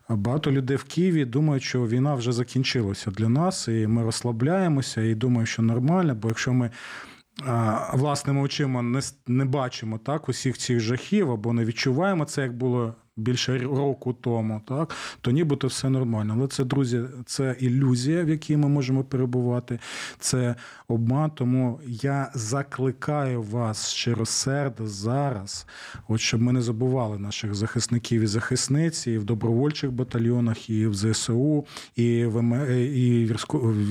багато 0.09 0.53
людей 0.53 0.77
в 0.77 0.85
Києві 0.85 1.25
думають, 1.25 1.63
що 1.63 1.87
війна 1.87 2.15
вже 2.15 2.33
закінчилася 2.33 3.11
для 3.11 3.29
нас, 3.29 3.69
і 3.69 3.87
ми 3.87 4.03
розслабляємося 4.03 5.03
і 5.03 5.15
думаємо, 5.15 5.47
що 5.47 5.63
нормально, 5.63 6.15
бо 6.15 6.29
якщо 6.29 6.53
ми 6.53 6.71
власними 7.93 8.41
очима 8.41 9.03
не, 9.27 9.45
бачимо 9.45 9.99
так 9.99 10.29
усіх 10.29 10.59
цих 10.59 10.81
жахів 10.81 11.31
або 11.31 11.53
не 11.53 11.65
відчуваємо 11.65 12.25
це, 12.25 12.43
як 12.43 12.57
було 12.57 12.95
більше 13.17 13.59
року 13.59 14.17
тому, 14.21 14.61
так 14.69 14.95
то 15.21 15.31
нібито 15.31 15.67
все 15.67 15.91
нормально. 15.91 16.35
Але 16.39 16.49
це, 16.49 16.65
друзі, 16.65 17.03
це 17.27 17.57
ілюзія, 17.61 18.25
в 18.25 18.29
якій 18.29 18.57
ми 18.57 18.69
можемо 18.69 19.05
перебувати. 19.05 19.79
Це 20.19 20.55
обман. 20.89 21.31
Тому 21.31 21.81
я 21.87 22.31
закликаю 22.35 23.43
вас 23.43 23.91
щиросердо 23.91 24.87
зараз, 24.87 25.67
от 26.09 26.21
щоб 26.21 26.43
ми 26.43 26.53
не 26.53 26.63
забували 26.63 27.19
наших 27.19 27.55
захисників 27.55 28.23
і 28.23 28.27
захисниць 28.27 29.07
і 29.07 29.19
в 29.19 29.25
добровольчих 29.25 29.93
батальйонах, 29.93 30.71
і 30.71 30.87
в 30.87 30.95
ЗСУ, 30.95 31.67
і 31.97 32.25
в 32.25 32.67
і 32.97 33.35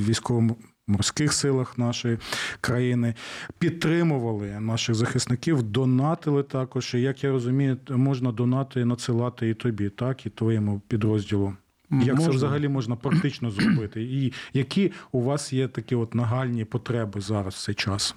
військовому 0.08 0.58
морських 0.88 1.34
силах 1.34 1.78
нашої 1.78 2.18
країни, 2.62 3.14
підтримували 3.60 4.60
наших 4.60 4.96
захисників, 4.96 5.64
донатили 5.64 6.44
також. 6.44 6.94
І, 6.94 7.02
Як 7.02 7.24
я 7.24 7.32
розумію, 7.32 7.78
можна 7.90 8.32
донати 8.32 8.82
і 8.82 8.86
надсилати 8.86 9.50
і 9.50 9.54
тобі, 9.54 9.90
так, 9.90 10.26
і 10.26 10.30
твоєму 10.30 10.82
підрозділу. 10.88 11.54
Як 11.92 12.16
можна. 12.16 12.26
це 12.26 12.30
взагалі 12.30 12.68
можна 12.68 12.96
практично 12.96 13.52
зробити? 13.52 14.04
І 14.04 14.34
які 14.54 14.92
у 15.12 15.22
вас 15.22 15.54
є 15.54 15.68
такі 15.68 15.96
от 15.96 16.16
нагальні 16.16 16.66
потреби 16.66 17.22
зараз 17.22 17.54
в 17.54 17.64
цей 17.64 17.76
час? 17.76 18.16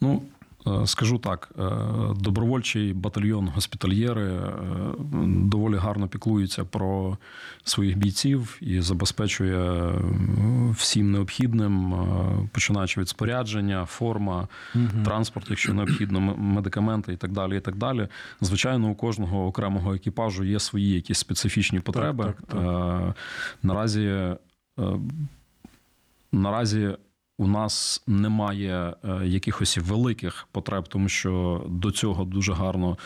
Ну, 0.00 0.22
скажу 0.86 1.18
так: 1.18 1.52
е, 1.58 1.62
добровольчий 2.20 2.92
батальйон 2.92 3.48
госпітальєри 3.48 4.22
е, 4.22 4.42
доволі 5.26 5.76
гарно 5.76 6.08
піклується 6.08 6.64
про 6.64 7.18
своїх 7.64 7.98
бійців 7.98 8.58
і 8.60 8.80
забезпечує 8.80 9.92
всім 10.70 11.12
необхідним, 11.12 11.94
починаючи 12.52 13.00
від 13.00 13.08
спорядження, 13.08 13.84
форма, 13.84 14.48
угу. 14.74 15.04
транспорт, 15.04 15.46
якщо 15.50 15.74
необхідно, 15.74 16.20
медикаменти 16.20 17.12
і 17.12 17.16
так 17.16 17.32
далі. 17.32 17.56
І 17.56 17.60
так 17.60 17.76
далі. 17.76 18.08
Звичайно, 18.40 18.90
у 18.90 18.94
кожного 18.94 19.46
окремого 19.46 19.94
екіпажу 19.94 20.44
є 20.44 20.60
свої 20.60 20.90
якісь 20.90 21.18
специфічні 21.18 21.80
потреби. 21.80 22.24
Так, 22.24 22.36
так, 22.36 22.50
так. 22.50 23.14
Наразі 23.62 24.34
наразі 26.32 26.96
у 27.40 27.46
нас 27.46 28.02
немає 28.06 28.94
е, 29.04 29.26
якихось 29.26 29.78
великих 29.78 30.48
потреб, 30.52 30.88
тому 30.88 31.08
що 31.08 31.64
до 31.68 31.90
цього 31.90 32.24
дуже 32.24 32.52
гарно 32.52 32.98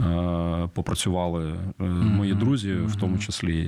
е, 0.00 0.68
попрацювали 0.74 1.52
е, 1.80 1.84
мої 1.84 2.34
друзі, 2.34 2.72
в 2.74 2.96
тому 2.96 3.18
числі, 3.18 3.60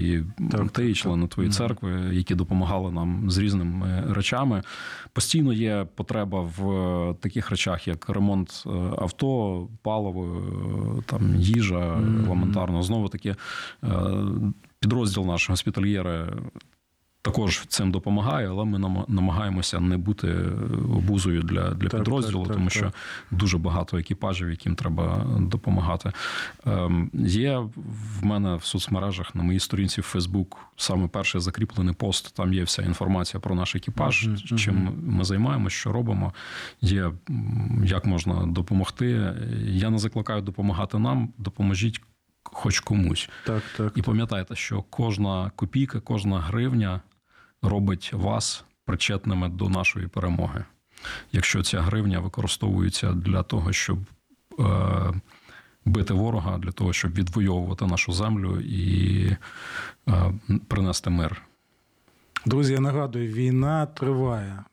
і 0.00 0.22
так, 0.50 0.70
ти, 0.70 0.90
і 0.90 0.94
члени 0.94 1.26
твоєї 1.26 1.52
церкви, 1.52 2.10
які 2.12 2.34
допомагали 2.34 2.92
нам 2.92 3.30
з 3.30 3.38
різними 3.38 4.04
речами. 4.08 4.62
Постійно 5.12 5.52
є 5.52 5.86
потреба 5.94 6.40
в 6.40 7.14
таких 7.20 7.50
речах, 7.50 7.88
як 7.88 8.08
ремонт 8.08 8.64
авто, 8.98 9.68
паливо, 9.82 10.42
там 11.06 11.36
їжа, 11.36 11.98
елементарно. 12.26 12.82
Знову 12.82 13.08
таки 13.08 13.36
підрозділ 14.80 15.26
наш 15.26 15.50
госпітальєри 15.50 16.32
також 17.24 17.64
цим 17.68 17.90
допомагає, 17.90 18.48
але 18.48 18.64
ми 18.64 19.04
намагаємося 19.08 19.80
не 19.80 19.96
бути 19.96 20.36
обузою 20.96 21.42
для 21.42 21.70
для 21.70 21.88
так, 21.88 22.00
підрозділу, 22.00 22.42
так, 22.42 22.48
так, 22.48 22.56
тому 22.56 22.70
що 22.70 22.92
дуже 23.30 23.58
багато 23.58 23.98
екіпажів, 23.98 24.50
яким 24.50 24.76
треба 24.76 25.26
допомагати. 25.40 26.12
Ем, 26.66 27.10
Є 27.14 27.58
в 27.58 28.24
мене 28.24 28.56
в 28.56 28.64
соцмережах 28.64 29.34
на 29.34 29.42
моїй 29.42 29.60
сторінці 29.60 30.00
в 30.00 30.04
Фейсбук 30.04 30.58
саме 30.76 31.08
перший 31.08 31.40
закріплений 31.40 31.94
пост. 31.94 32.34
Там 32.34 32.54
є 32.54 32.62
вся 32.64 32.82
інформація 32.82 33.40
про 33.40 33.54
наш 33.54 33.74
екіпаж, 33.74 34.28
mm-hmm. 34.28 34.56
чим 34.56 35.02
ми 35.02 35.24
займаємося, 35.24 35.76
що 35.76 35.92
робимо. 35.92 36.32
Є 36.80 37.12
як 37.84 38.04
можна 38.04 38.46
допомогти. 38.46 39.34
Я 39.64 39.90
не 39.90 39.98
закликаю 39.98 40.42
допомагати 40.42 40.98
нам, 40.98 41.32
допоможіть. 41.38 42.00
Хоч 42.46 42.80
комусь, 42.80 43.28
так 43.46 43.62
так 43.76 43.92
і 43.96 44.02
пам'ятайте, 44.02 44.56
що 44.56 44.82
кожна 44.90 45.50
копійка, 45.56 46.00
кожна 46.00 46.40
гривня 46.40 47.00
робить 47.64 48.12
вас 48.12 48.64
причетними 48.84 49.48
до 49.48 49.68
нашої 49.68 50.06
перемоги. 50.06 50.64
Якщо 51.32 51.62
ця 51.62 51.80
гривня 51.80 52.20
використовується 52.20 53.12
для 53.12 53.42
того, 53.42 53.72
щоб 53.72 53.98
е, 54.58 54.64
бити 55.84 56.14
ворога, 56.14 56.58
для 56.58 56.72
того, 56.72 56.92
щоб 56.92 57.14
відвоювати 57.14 57.86
нашу 57.86 58.12
землю 58.12 58.60
і 58.60 59.26
е, 60.08 60.32
принести 60.68 61.10
мир. 61.10 61.42
Друзі, 62.46 62.72
я 62.72 62.80
нагадую, 62.80 63.32
війна 63.32 63.86
триває. 63.86 64.64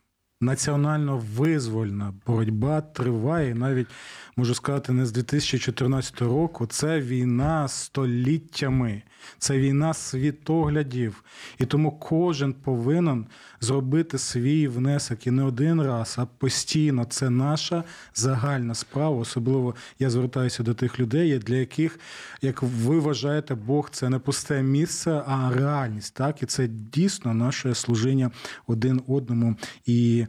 Національно-визвольна 0.42 2.14
боротьба 2.26 2.82
триває 2.82 3.56
навіть 3.56 3.88
можу 4.36 4.56
сказати, 4.56 4.94
не 4.94 5.06
з 5.06 5.12
2014 5.12 6.22
року. 6.22 6.68
Це 6.68 7.00
війна 7.00 7.68
століттями, 7.68 9.02
це 9.38 9.58
війна 9.58 9.94
світоглядів. 9.94 11.24
І 11.60 11.66
тому 11.66 11.92
кожен 11.92 12.54
повинен 12.54 13.26
зробити 13.60 14.18
свій 14.18 14.68
внесок 14.68 15.28
і 15.28 15.32
не 15.32 15.44
один 15.44 15.82
раз, 15.82 16.16
а 16.18 16.26
постійно. 16.26 17.06
Це 17.06 17.30
наша 17.30 17.84
загальна 18.16 18.76
справа. 18.76 19.18
Особливо 19.18 19.76
я 20.00 20.10
звертаюся 20.10 20.64
до 20.64 20.74
тих 20.74 21.00
людей, 21.00 21.40
для 21.40 21.56
яких, 21.56 22.00
як 22.42 22.64
ви 22.64 23.00
вважаєте, 23.00 23.56
Бог 23.56 23.90
це 23.90 24.10
не 24.10 24.20
пусте 24.20 24.64
місце, 24.64 25.24
а 25.28 25.52
реальність. 25.56 26.14
Так, 26.14 26.44
і 26.44 26.46
це 26.46 26.68
дійсно 26.68 27.34
наше 27.34 27.76
служіння 27.76 28.32
один 28.68 29.02
одному 29.08 29.56
і 29.86 30.26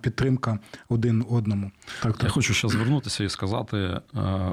підтримка 0.00 0.58
один 0.88 1.26
одному. 1.30 1.70
Так. 2.02 2.20
Я 2.22 2.28
хочу 2.28 2.54
ще 2.54 2.68
звернутися 2.68 3.24
і 3.24 3.28
сказати, 3.28 3.76
е, 3.76 4.00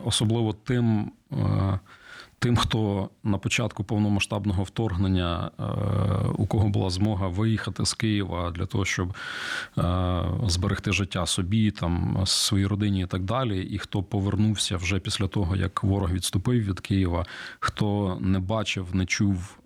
особливо 0.05 0.53
тим. 0.53 1.11
Е, 1.31 1.79
тим, 2.39 2.57
хто 2.57 3.09
на 3.23 3.37
початку 3.37 3.83
повномасштабного 3.83 4.63
вторгнення, 4.63 5.51
е, 5.59 5.63
у 6.37 6.47
кого 6.47 6.69
була 6.69 6.89
змога 6.89 7.27
виїхати 7.27 7.85
з 7.85 7.93
Києва 7.93 8.51
для 8.51 8.65
того, 8.65 8.85
щоб 8.85 9.13
зберегти 10.47 10.91
життя 10.91 11.25
собі, 11.25 11.71
там 11.71 12.23
своїй 12.25 12.65
родині 12.65 13.01
і 13.01 13.05
так 13.05 13.23
далі, 13.23 13.63
і 13.63 13.77
хто 13.77 14.03
повернувся 14.03 14.77
вже 14.77 14.99
після 14.99 15.27
того, 15.27 15.55
як 15.55 15.83
ворог 15.83 16.11
відступив 16.11 16.63
від 16.63 16.79
Києва, 16.79 17.25
хто 17.59 18.17
не 18.21 18.39
бачив, 18.39 18.95
не 18.95 19.05
чув 19.05 19.59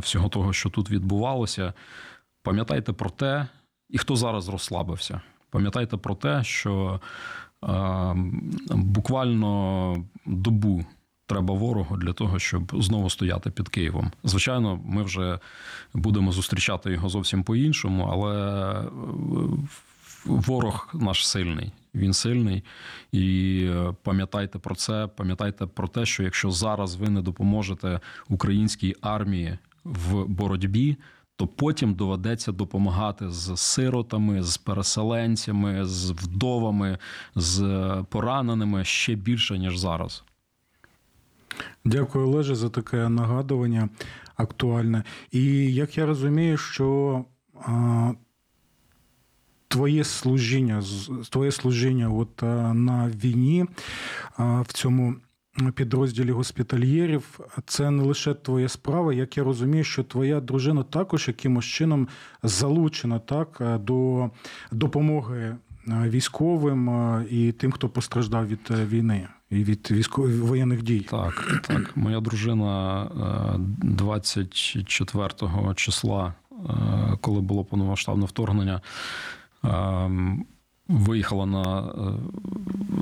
всього 0.00 0.28
того, 0.28 0.52
що 0.52 0.70
тут 0.70 0.90
відбувалося, 0.90 1.72
пам'ятайте 2.42 2.92
про 2.92 3.10
те, 3.10 3.46
і 3.90 3.98
хто 3.98 4.16
зараз 4.16 4.48
розслабився. 4.48 5.20
Пам'ятайте 5.50 5.96
про 5.96 6.14
те, 6.14 6.44
що 6.44 7.00
е, 7.64 8.14
буквально 8.70 10.04
добу 10.26 10.84
треба 11.26 11.54
ворогу 11.54 11.96
для 11.96 12.12
того, 12.12 12.38
щоб 12.38 12.72
знову 12.82 13.10
стояти 13.10 13.50
під 13.50 13.68
Києвом. 13.68 14.12
Звичайно, 14.24 14.80
ми 14.84 15.02
вже 15.02 15.38
будемо 15.94 16.32
зустрічати 16.32 16.92
його 16.92 17.08
зовсім 17.08 17.42
по-іншому, 17.44 18.08
але 18.12 18.34
е, 18.80 18.84
ворог 20.24 20.90
наш 20.94 21.28
сильний. 21.28 21.72
Він 21.94 22.12
сильний. 22.12 22.64
І 23.12 23.60
е, 23.70 23.94
пам'ятайте 24.02 24.58
про 24.58 24.74
це. 24.74 25.06
Пам'ятайте 25.16 25.66
про 25.66 25.88
те, 25.88 26.06
що 26.06 26.22
якщо 26.22 26.50
зараз 26.50 26.96
ви 26.96 27.08
не 27.08 27.22
допоможете 27.22 28.00
українській 28.28 28.94
армії 29.00 29.58
в 29.84 30.24
боротьбі 30.24 30.96
то 31.36 31.46
потім 31.46 31.94
доведеться 31.94 32.52
допомагати 32.52 33.30
з 33.30 33.56
сиротами, 33.56 34.42
з 34.42 34.56
переселенцями, 34.56 35.86
з 35.86 36.10
вдовами, 36.10 36.98
з 37.34 38.04
пораненими 38.10 38.84
ще 38.84 39.14
більше 39.14 39.58
ніж 39.58 39.78
зараз. 39.78 40.24
Дякую, 41.84 42.28
Олеже, 42.28 42.54
за 42.54 42.68
таке 42.68 43.08
нагадування 43.08 43.88
актуальне. 44.36 45.04
І 45.32 45.74
як 45.74 45.98
я 45.98 46.06
розумію, 46.06 46.56
що 46.56 47.24
а, 47.60 48.12
твоє 49.68 50.04
служіння, 50.04 50.82
твоє 51.30 51.52
служіння 51.52 52.08
от, 52.08 52.42
а, 52.42 52.74
на 52.74 53.08
війні 53.08 53.66
а, 54.36 54.60
в 54.60 54.66
цьому 54.66 55.14
підрозділі 55.74 56.30
госпітальєрів. 56.30 57.40
Це 57.66 57.90
не 57.90 58.02
лише 58.02 58.34
твоя 58.34 58.68
справа, 58.68 59.12
як 59.12 59.36
я 59.36 59.44
розумію, 59.44 59.84
що 59.84 60.04
твоя 60.04 60.40
дружина 60.40 60.82
також 60.82 61.28
якимось 61.28 61.64
чином 61.64 62.08
залучена 62.42 63.18
так 63.18 63.62
до 63.80 64.30
допомоги 64.72 65.56
е, 65.88 66.08
військовим 66.08 66.90
е, 66.90 67.26
і 67.30 67.52
тим, 67.52 67.72
хто 67.72 67.88
постраждав 67.88 68.48
від 68.48 68.68
е, 68.70 68.84
війни. 68.84 69.28
І 69.50 69.64
від 69.64 69.90
військових 69.90 70.42
воєнних 70.42 70.82
дій. 70.82 71.00
Так, 71.00 71.62
так. 71.66 71.96
Моя 71.96 72.20
дружина 72.20 73.06
24 73.82 75.30
числа, 75.74 76.34
коли 77.20 77.40
було 77.40 77.64
повномасштабне 77.64 78.26
вторгнення, 78.26 78.80
ем, 79.64 80.46
виїхала 80.88 81.46
на 81.46 81.78
е, 81.80 81.84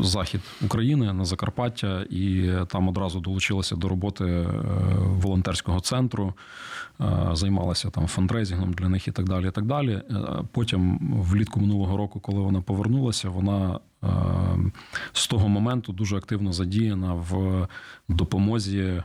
захід 0.03 0.41
України 0.64 1.12
на 1.12 1.24
Закарпаття, 1.24 2.07
і 2.11 2.51
там 2.68 2.89
одразу 2.89 3.20
долучилася 3.20 3.76
до 3.76 3.89
роботи 3.89 4.24
е, 4.24 4.47
волонтерського 4.99 5.80
центру, 5.80 6.35
е, 7.01 7.30
займалася 7.32 7.91
там 7.91 8.07
фандрейзингом 8.07 8.72
для 8.72 8.89
них 8.89 9.09
і 9.09 9.12
так 9.12 9.28
далі. 9.28 9.49
І 9.49 9.51
так 9.51 9.66
далі. 9.66 10.03
Потім, 10.53 10.99
влітку 11.30 11.61
минулого 11.61 11.97
року, 11.97 12.20
коли 12.20 12.41
вона 12.41 12.61
повернулася, 12.61 13.28
вона 13.28 13.80
з 15.12 15.26
того 15.26 15.49
моменту 15.49 15.93
дуже 15.93 16.16
активно 16.16 16.53
задіяна 16.53 17.14
в 17.14 17.68
допомозі 18.09 19.03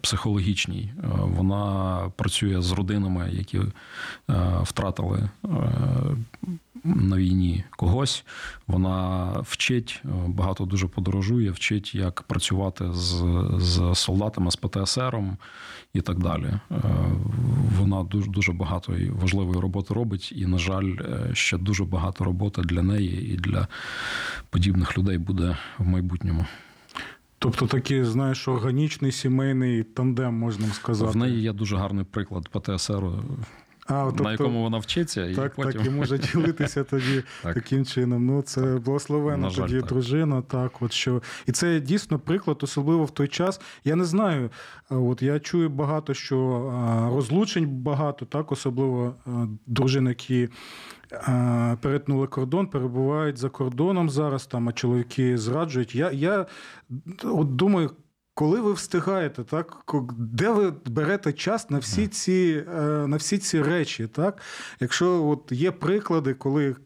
психологічній. 0.00 0.92
Вона 1.18 1.98
працює 2.16 2.62
з 2.62 2.72
родинами, 2.72 3.30
які 3.32 3.60
втратили 4.62 5.28
на 6.84 7.16
війні 7.16 7.64
когось. 7.70 8.24
Вона 8.66 9.26
вчить, 9.40 10.02
е, 10.04 10.08
багато 10.26 10.64
дуже 10.64 10.86
подорожує, 10.86 11.50
вчить, 11.50 11.94
як 11.94 12.22
працювати 12.22 12.92
з, 12.92 13.24
з 13.58 13.94
солдатами, 13.94 14.50
з 14.50 14.56
ПТСРом 14.56 15.36
і 15.94 16.00
так 16.00 16.18
далі. 16.18 16.44
Е, 16.44 16.60
Вона 17.78 18.02
дуже 18.02 18.30
дуже 18.30 18.52
багато 18.52 18.96
і 18.96 19.10
важливої 19.10 19.60
роботи 19.60 19.94
робить, 19.94 20.32
і, 20.36 20.46
на 20.46 20.58
жаль, 20.58 20.96
е, 21.00 21.30
ще 21.34 21.58
дуже 21.58 21.84
багато 21.84 22.24
роботи 22.24 22.62
для 22.62 22.82
неї 22.82 23.34
і 23.34 23.36
для 23.36 23.68
подібних 24.50 24.98
людей 24.98 25.18
буде 25.18 25.56
в 25.78 25.86
майбутньому. 25.86 26.46
Тобто 27.38 27.66
такий, 27.66 28.04
знаєш, 28.04 28.48
органічний 28.48 29.12
сімейний 29.12 29.82
тандем, 29.82 30.34
можна 30.34 30.66
сказати. 30.66 31.12
В 31.12 31.16
неї 31.16 31.42
є 31.42 31.52
дуже 31.52 31.76
гарний 31.76 32.04
приклад 32.04 32.48
ПТСРу, 32.48 33.22
а, 33.86 34.04
тобто, 34.04 34.24
на 34.24 34.32
якому 34.32 34.62
вона 34.62 34.78
вчиться, 34.78 35.26
і 35.26 35.34
так, 35.34 35.54
потім 35.54 35.72
так 35.72 35.86
і 35.86 35.90
може 35.90 36.18
ділитися 36.32 36.84
тоді 36.84 37.22
Так. 37.42 37.54
таким 37.54 37.84
чином. 37.84 38.26
Ну, 38.26 38.42
це 38.42 38.60
благословена 38.60 39.50
жаль, 39.50 39.62
тоді 39.62 39.80
так. 39.80 39.88
дружина. 39.88 40.42
Так, 40.42 40.82
от 40.82 40.92
що. 40.92 41.22
І 41.46 41.52
це 41.52 41.80
дійсно 41.80 42.18
приклад, 42.18 42.58
особливо 42.62 43.04
в 43.04 43.10
той 43.10 43.28
час. 43.28 43.60
Я 43.84 43.96
не 43.96 44.04
знаю. 44.04 44.50
От 44.90 45.22
я 45.22 45.40
чую 45.40 45.68
багато, 45.68 46.14
що 46.14 46.38
розлучень 47.14 47.66
багато, 47.68 48.26
так, 48.26 48.52
особливо 48.52 49.14
а, 49.26 49.46
дружин, 49.66 50.06
які. 50.06 50.48
Перетнули 51.80 52.26
кордон, 52.26 52.66
перебувають 52.66 53.38
за 53.38 53.48
кордоном 53.48 54.10
зараз, 54.10 54.46
там, 54.46 54.68
а 54.68 54.72
чоловіки 54.72 55.38
зраджують. 55.38 55.94
Я, 55.94 56.10
я 56.10 56.46
от 57.22 57.56
думаю, 57.56 57.90
коли 58.34 58.60
ви 58.60 58.72
встигаєте, 58.72 59.44
так 59.44 59.84
де 60.18 60.50
ви 60.50 60.74
берете 60.86 61.32
час 61.32 61.70
на 61.70 61.78
всі 61.78 62.08
ці, 62.08 62.64
е, 62.74 62.80
на 63.06 63.16
всі 63.16 63.38
ці 63.38 63.62
речі, 63.62 64.06
так? 64.06 64.40
Якщо 64.80 65.26
от 65.26 65.52
є 65.52 65.70
приклади, 65.70 66.34
коли 66.34 66.76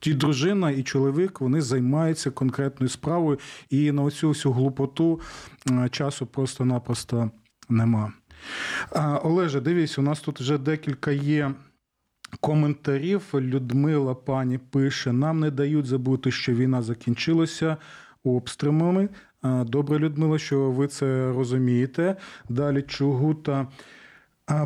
ті 0.00 0.14
дружина 0.14 0.70
і 0.70 0.82
чоловік 0.82 1.40
вони 1.40 1.60
займаються 1.60 2.30
конкретною 2.30 2.88
справою, 2.88 3.38
і 3.70 3.92
на 3.92 4.02
оцю 4.02 4.28
всю 4.28 4.52
глупоту 4.52 5.20
е, 5.70 5.88
часу 5.88 6.26
просто-напросто 6.26 7.30
нема. 7.68 8.12
Олеже, 9.22 9.60
дивись, 9.60 9.98
у 9.98 10.02
нас 10.02 10.20
тут 10.20 10.40
вже 10.40 10.58
декілька 10.58 11.10
є. 11.10 11.54
Коментарів 12.40 13.22
Людмила 13.34 14.14
пані 14.14 14.58
пише: 14.58 15.12
нам 15.12 15.40
не 15.40 15.50
дають 15.50 15.86
забути, 15.86 16.30
що 16.30 16.52
війна 16.52 16.82
закінчилася 16.82 17.76
обстрілами. 18.24 19.08
Добре, 19.42 19.98
Людмила, 19.98 20.38
що 20.38 20.70
ви 20.70 20.86
це 20.86 21.32
розумієте. 21.32 22.16
Далі 22.48 22.82
Чугута 22.82 23.66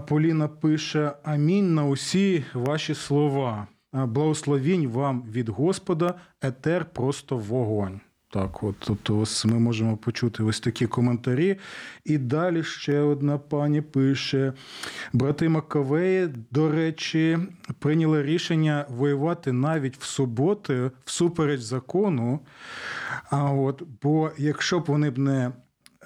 Поліна 0.09 0.49
пише: 0.49 1.13
Амінь 1.23 1.75
на 1.75 1.85
усі 1.85 2.45
ваші 2.55 2.95
слова. 2.95 3.67
Благословінь 3.93 4.89
вам 4.89 5.23
від 5.23 5.49
Господа, 5.49 6.15
етер 6.43 6.85
просто 6.85 7.37
вогонь. 7.37 8.01
Так, 8.31 8.63
от 8.63 8.75
тобто 8.79 9.19
ось 9.19 9.45
ми 9.45 9.59
можемо 9.59 9.97
почути 9.97 10.43
ось 10.43 10.61
такі 10.61 10.87
коментарі. 10.87 11.59
І 12.05 12.19
далі 12.19 12.65
ще 12.65 13.01
одна 13.01 13.39
пані 13.39 13.81
пише: 13.81 14.53
брати 15.13 15.49
Маковеї, 15.49 16.29
до 16.51 16.71
речі, 16.71 17.39
прийняли 17.79 18.23
рішення 18.23 18.87
воювати 18.89 19.53
навіть 19.53 19.97
в 19.97 20.05
суботи 20.05 20.91
всупереч 21.05 21.61
закону. 21.61 22.41
А 23.31 23.53
от, 23.53 23.83
бо 24.03 24.31
якщо 24.39 24.81
б 24.81 24.85
вони 24.87 25.11
б 25.11 25.19
не 25.19 25.53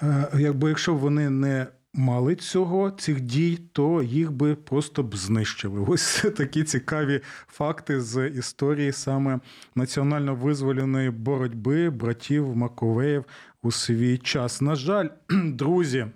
е, 0.03 0.29
якби 0.35 0.69
якщо 0.69 0.95
б 0.95 0.99
вони 0.99 1.31
не 1.31 1.67
мали 1.95 2.37
цього, 2.37 2.91
цих 2.91 3.21
дій, 3.21 3.59
то 3.73 4.03
їх 4.03 4.33
би 4.33 4.55
просто 4.55 5.03
б 5.03 5.17
знищили. 5.17 5.85
Ось 5.89 6.25
такі 6.37 6.65
цікаві 6.65 7.21
факти 7.47 8.01
з 8.01 8.29
історії 8.29 8.93
саме 8.93 9.41
національно 9.75 10.35
визволеної 10.35 11.11
боротьби 11.11 11.91
братів 11.91 12.57
Маковеїв 12.57 13.25
у 13.63 13.73
свій 13.73 14.19
час. 14.19 14.61
На 14.61 14.75
жаль, 14.75 15.09
друзі. 15.45 16.07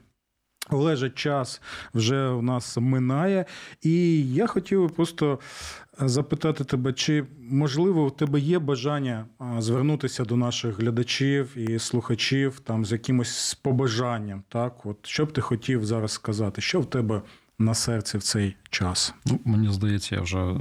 Олеже, 0.71 1.11
час 1.11 1.63
вже 1.95 2.29
у 2.29 2.43
нас 2.43 2.77
минає, 2.77 3.45
і 3.83 4.27
я 4.33 4.47
хотів 4.47 4.83
би 4.83 4.89
просто 4.89 5.39
запитати 5.99 6.65
тебе, 6.65 6.93
чи 6.93 7.25
можливо 7.39 8.07
у 8.07 8.11
тебе 8.11 8.41
є 8.41 8.59
бажання 8.59 9.27
звернутися 9.59 10.25
до 10.25 10.37
наших 10.37 10.79
глядачів 10.79 11.59
і 11.59 11.79
слухачів 11.79 12.61
там 12.61 12.85
з 12.85 12.93
якимось 12.93 13.55
побажанням, 13.63 14.43
так? 14.49 14.87
От 14.87 15.07
що 15.07 15.27
б 15.27 15.33
ти 15.33 15.41
хотів 15.41 15.85
зараз 15.85 16.13
сказати? 16.13 16.61
Що 16.61 16.81
в 16.81 16.91
тебе 16.91 17.23
на 17.59 17.75
серці 17.75 18.19
в 18.19 18.23
цей 18.23 18.57
час? 18.71 19.15
Ну, 19.27 19.41
мені 19.45 19.73
здається, 19.73 20.15
я 20.15 20.21
вже 20.21 20.55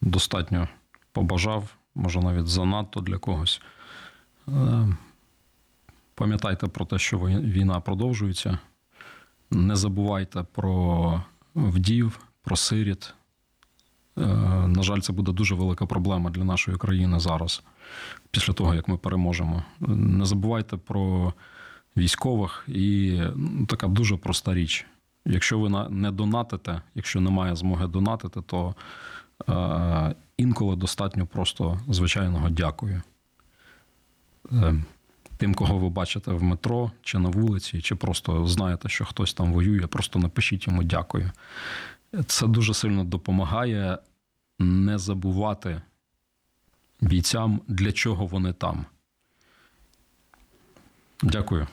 достатньо 0.00 0.68
побажав, 1.12 1.68
може 1.94 2.20
навіть 2.20 2.46
занадто 2.46 3.00
для 3.00 3.18
когось. 3.18 3.60
Пам'ятайте 6.20 6.66
про 6.66 6.84
те, 6.84 6.98
що 6.98 7.18
війна 7.18 7.80
продовжується. 7.80 8.58
Не 9.50 9.76
забувайте 9.76 10.42
про 10.52 11.22
вдів, 11.54 12.20
про 12.42 12.56
сиріт. 12.56 13.14
Е, 14.18 14.26
На 14.66 14.82
жаль, 14.82 15.00
це 15.00 15.12
буде 15.12 15.32
дуже 15.32 15.54
велика 15.54 15.86
проблема 15.86 16.30
для 16.30 16.44
нашої 16.44 16.76
країни 16.76 17.20
зараз, 17.20 17.62
після 18.30 18.52
того, 18.52 18.74
як 18.74 18.88
ми 18.88 18.96
переможемо. 18.96 19.62
Не 19.88 20.24
забувайте 20.24 20.76
про 20.76 21.32
військових 21.96 22.64
і 22.68 23.20
ну, 23.36 23.66
така 23.66 23.88
дуже 23.88 24.16
проста 24.16 24.54
річ. 24.54 24.86
Якщо 25.24 25.58
ви 25.58 25.88
не 25.90 26.10
донатите, 26.10 26.82
якщо 26.94 27.20
немає 27.20 27.56
змоги 27.56 27.86
донатити, 27.86 28.42
то 28.42 28.74
е, 29.48 30.14
інколи 30.36 30.76
достатньо 30.76 31.26
просто 31.26 31.80
звичайного 31.88 32.50
дякую. 32.50 33.02
Е, 34.52 34.84
тим, 35.40 35.54
кого 35.54 35.78
ви 35.78 35.88
бачите 35.88 36.32
в 36.32 36.42
метро 36.42 36.90
чи 37.02 37.18
на 37.18 37.28
вулиці, 37.28 37.80
чи 37.80 37.94
просто 37.94 38.46
знаєте, 38.46 38.88
що 38.88 39.04
хтось 39.04 39.34
там 39.34 39.52
воює, 39.52 39.86
просто 39.86 40.18
напишіть 40.18 40.66
йому 40.66 40.82
дякую. 40.82 41.30
Це 42.26 42.46
дуже 42.46 42.74
сильно 42.74 43.04
допомагає 43.04 43.98
не 44.58 44.98
забувати 44.98 45.82
бійцям, 47.00 47.60
для 47.68 47.92
чого 47.92 48.26
вони 48.26 48.52
там. 48.52 48.84
Дякую. 51.22 51.66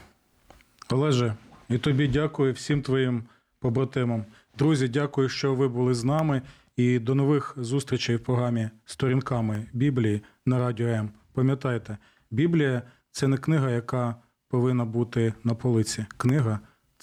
Олеже, 0.89 1.35
і 1.69 1.77
тобі 1.77 2.07
дякую 2.07 2.53
всім 2.53 2.81
твоїм 2.81 3.23
побратимам. 3.59 4.25
Друзі, 4.57 4.87
дякую, 4.87 5.29
що 5.29 5.55
ви 5.55 5.67
були 5.67 5.93
з 5.93 6.03
нами. 6.03 6.41
І 6.75 6.99
до 6.99 7.15
нових 7.15 7.53
зустрічей 7.57 8.15
в 8.15 8.23
програмі 8.23 8.69
Сторінками 8.85 9.67
Біблії 9.73 10.21
на 10.45 10.59
Радіо 10.59 10.87
М. 10.87 11.09
Пам'ятайте, 11.33 11.97
Біблія 12.31 12.81
це 13.17 13.27
не 13.27 13.37
книга, 13.37 13.69
яка 13.69 14.15
повинна 14.47 14.85
бути 14.85 15.33
на 15.43 15.55
полиці. 15.55 16.05
Книга, 16.17 16.59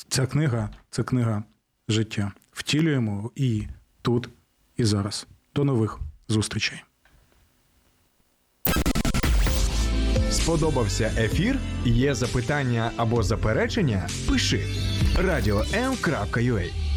ця 0.09 0.27
книга 0.27 0.71
це 0.91 1.03
книга 1.03 1.43
життя. 1.89 2.33
Втілюємо 2.53 3.31
її 3.37 3.69
тут 4.03 4.29
і 4.77 4.85
зараз. 4.85 5.27
До 5.55 5.65
нових 5.65 5.99
зустрічей. 6.29 6.85
Сподобався 10.31 11.13
ефір? 11.19 11.59
Є 11.85 12.15
запитання 12.15 12.91
або 12.97 13.23
заперечення? 13.23 14.09
Пиши 14.29 14.67
радіом.ua 15.19 16.94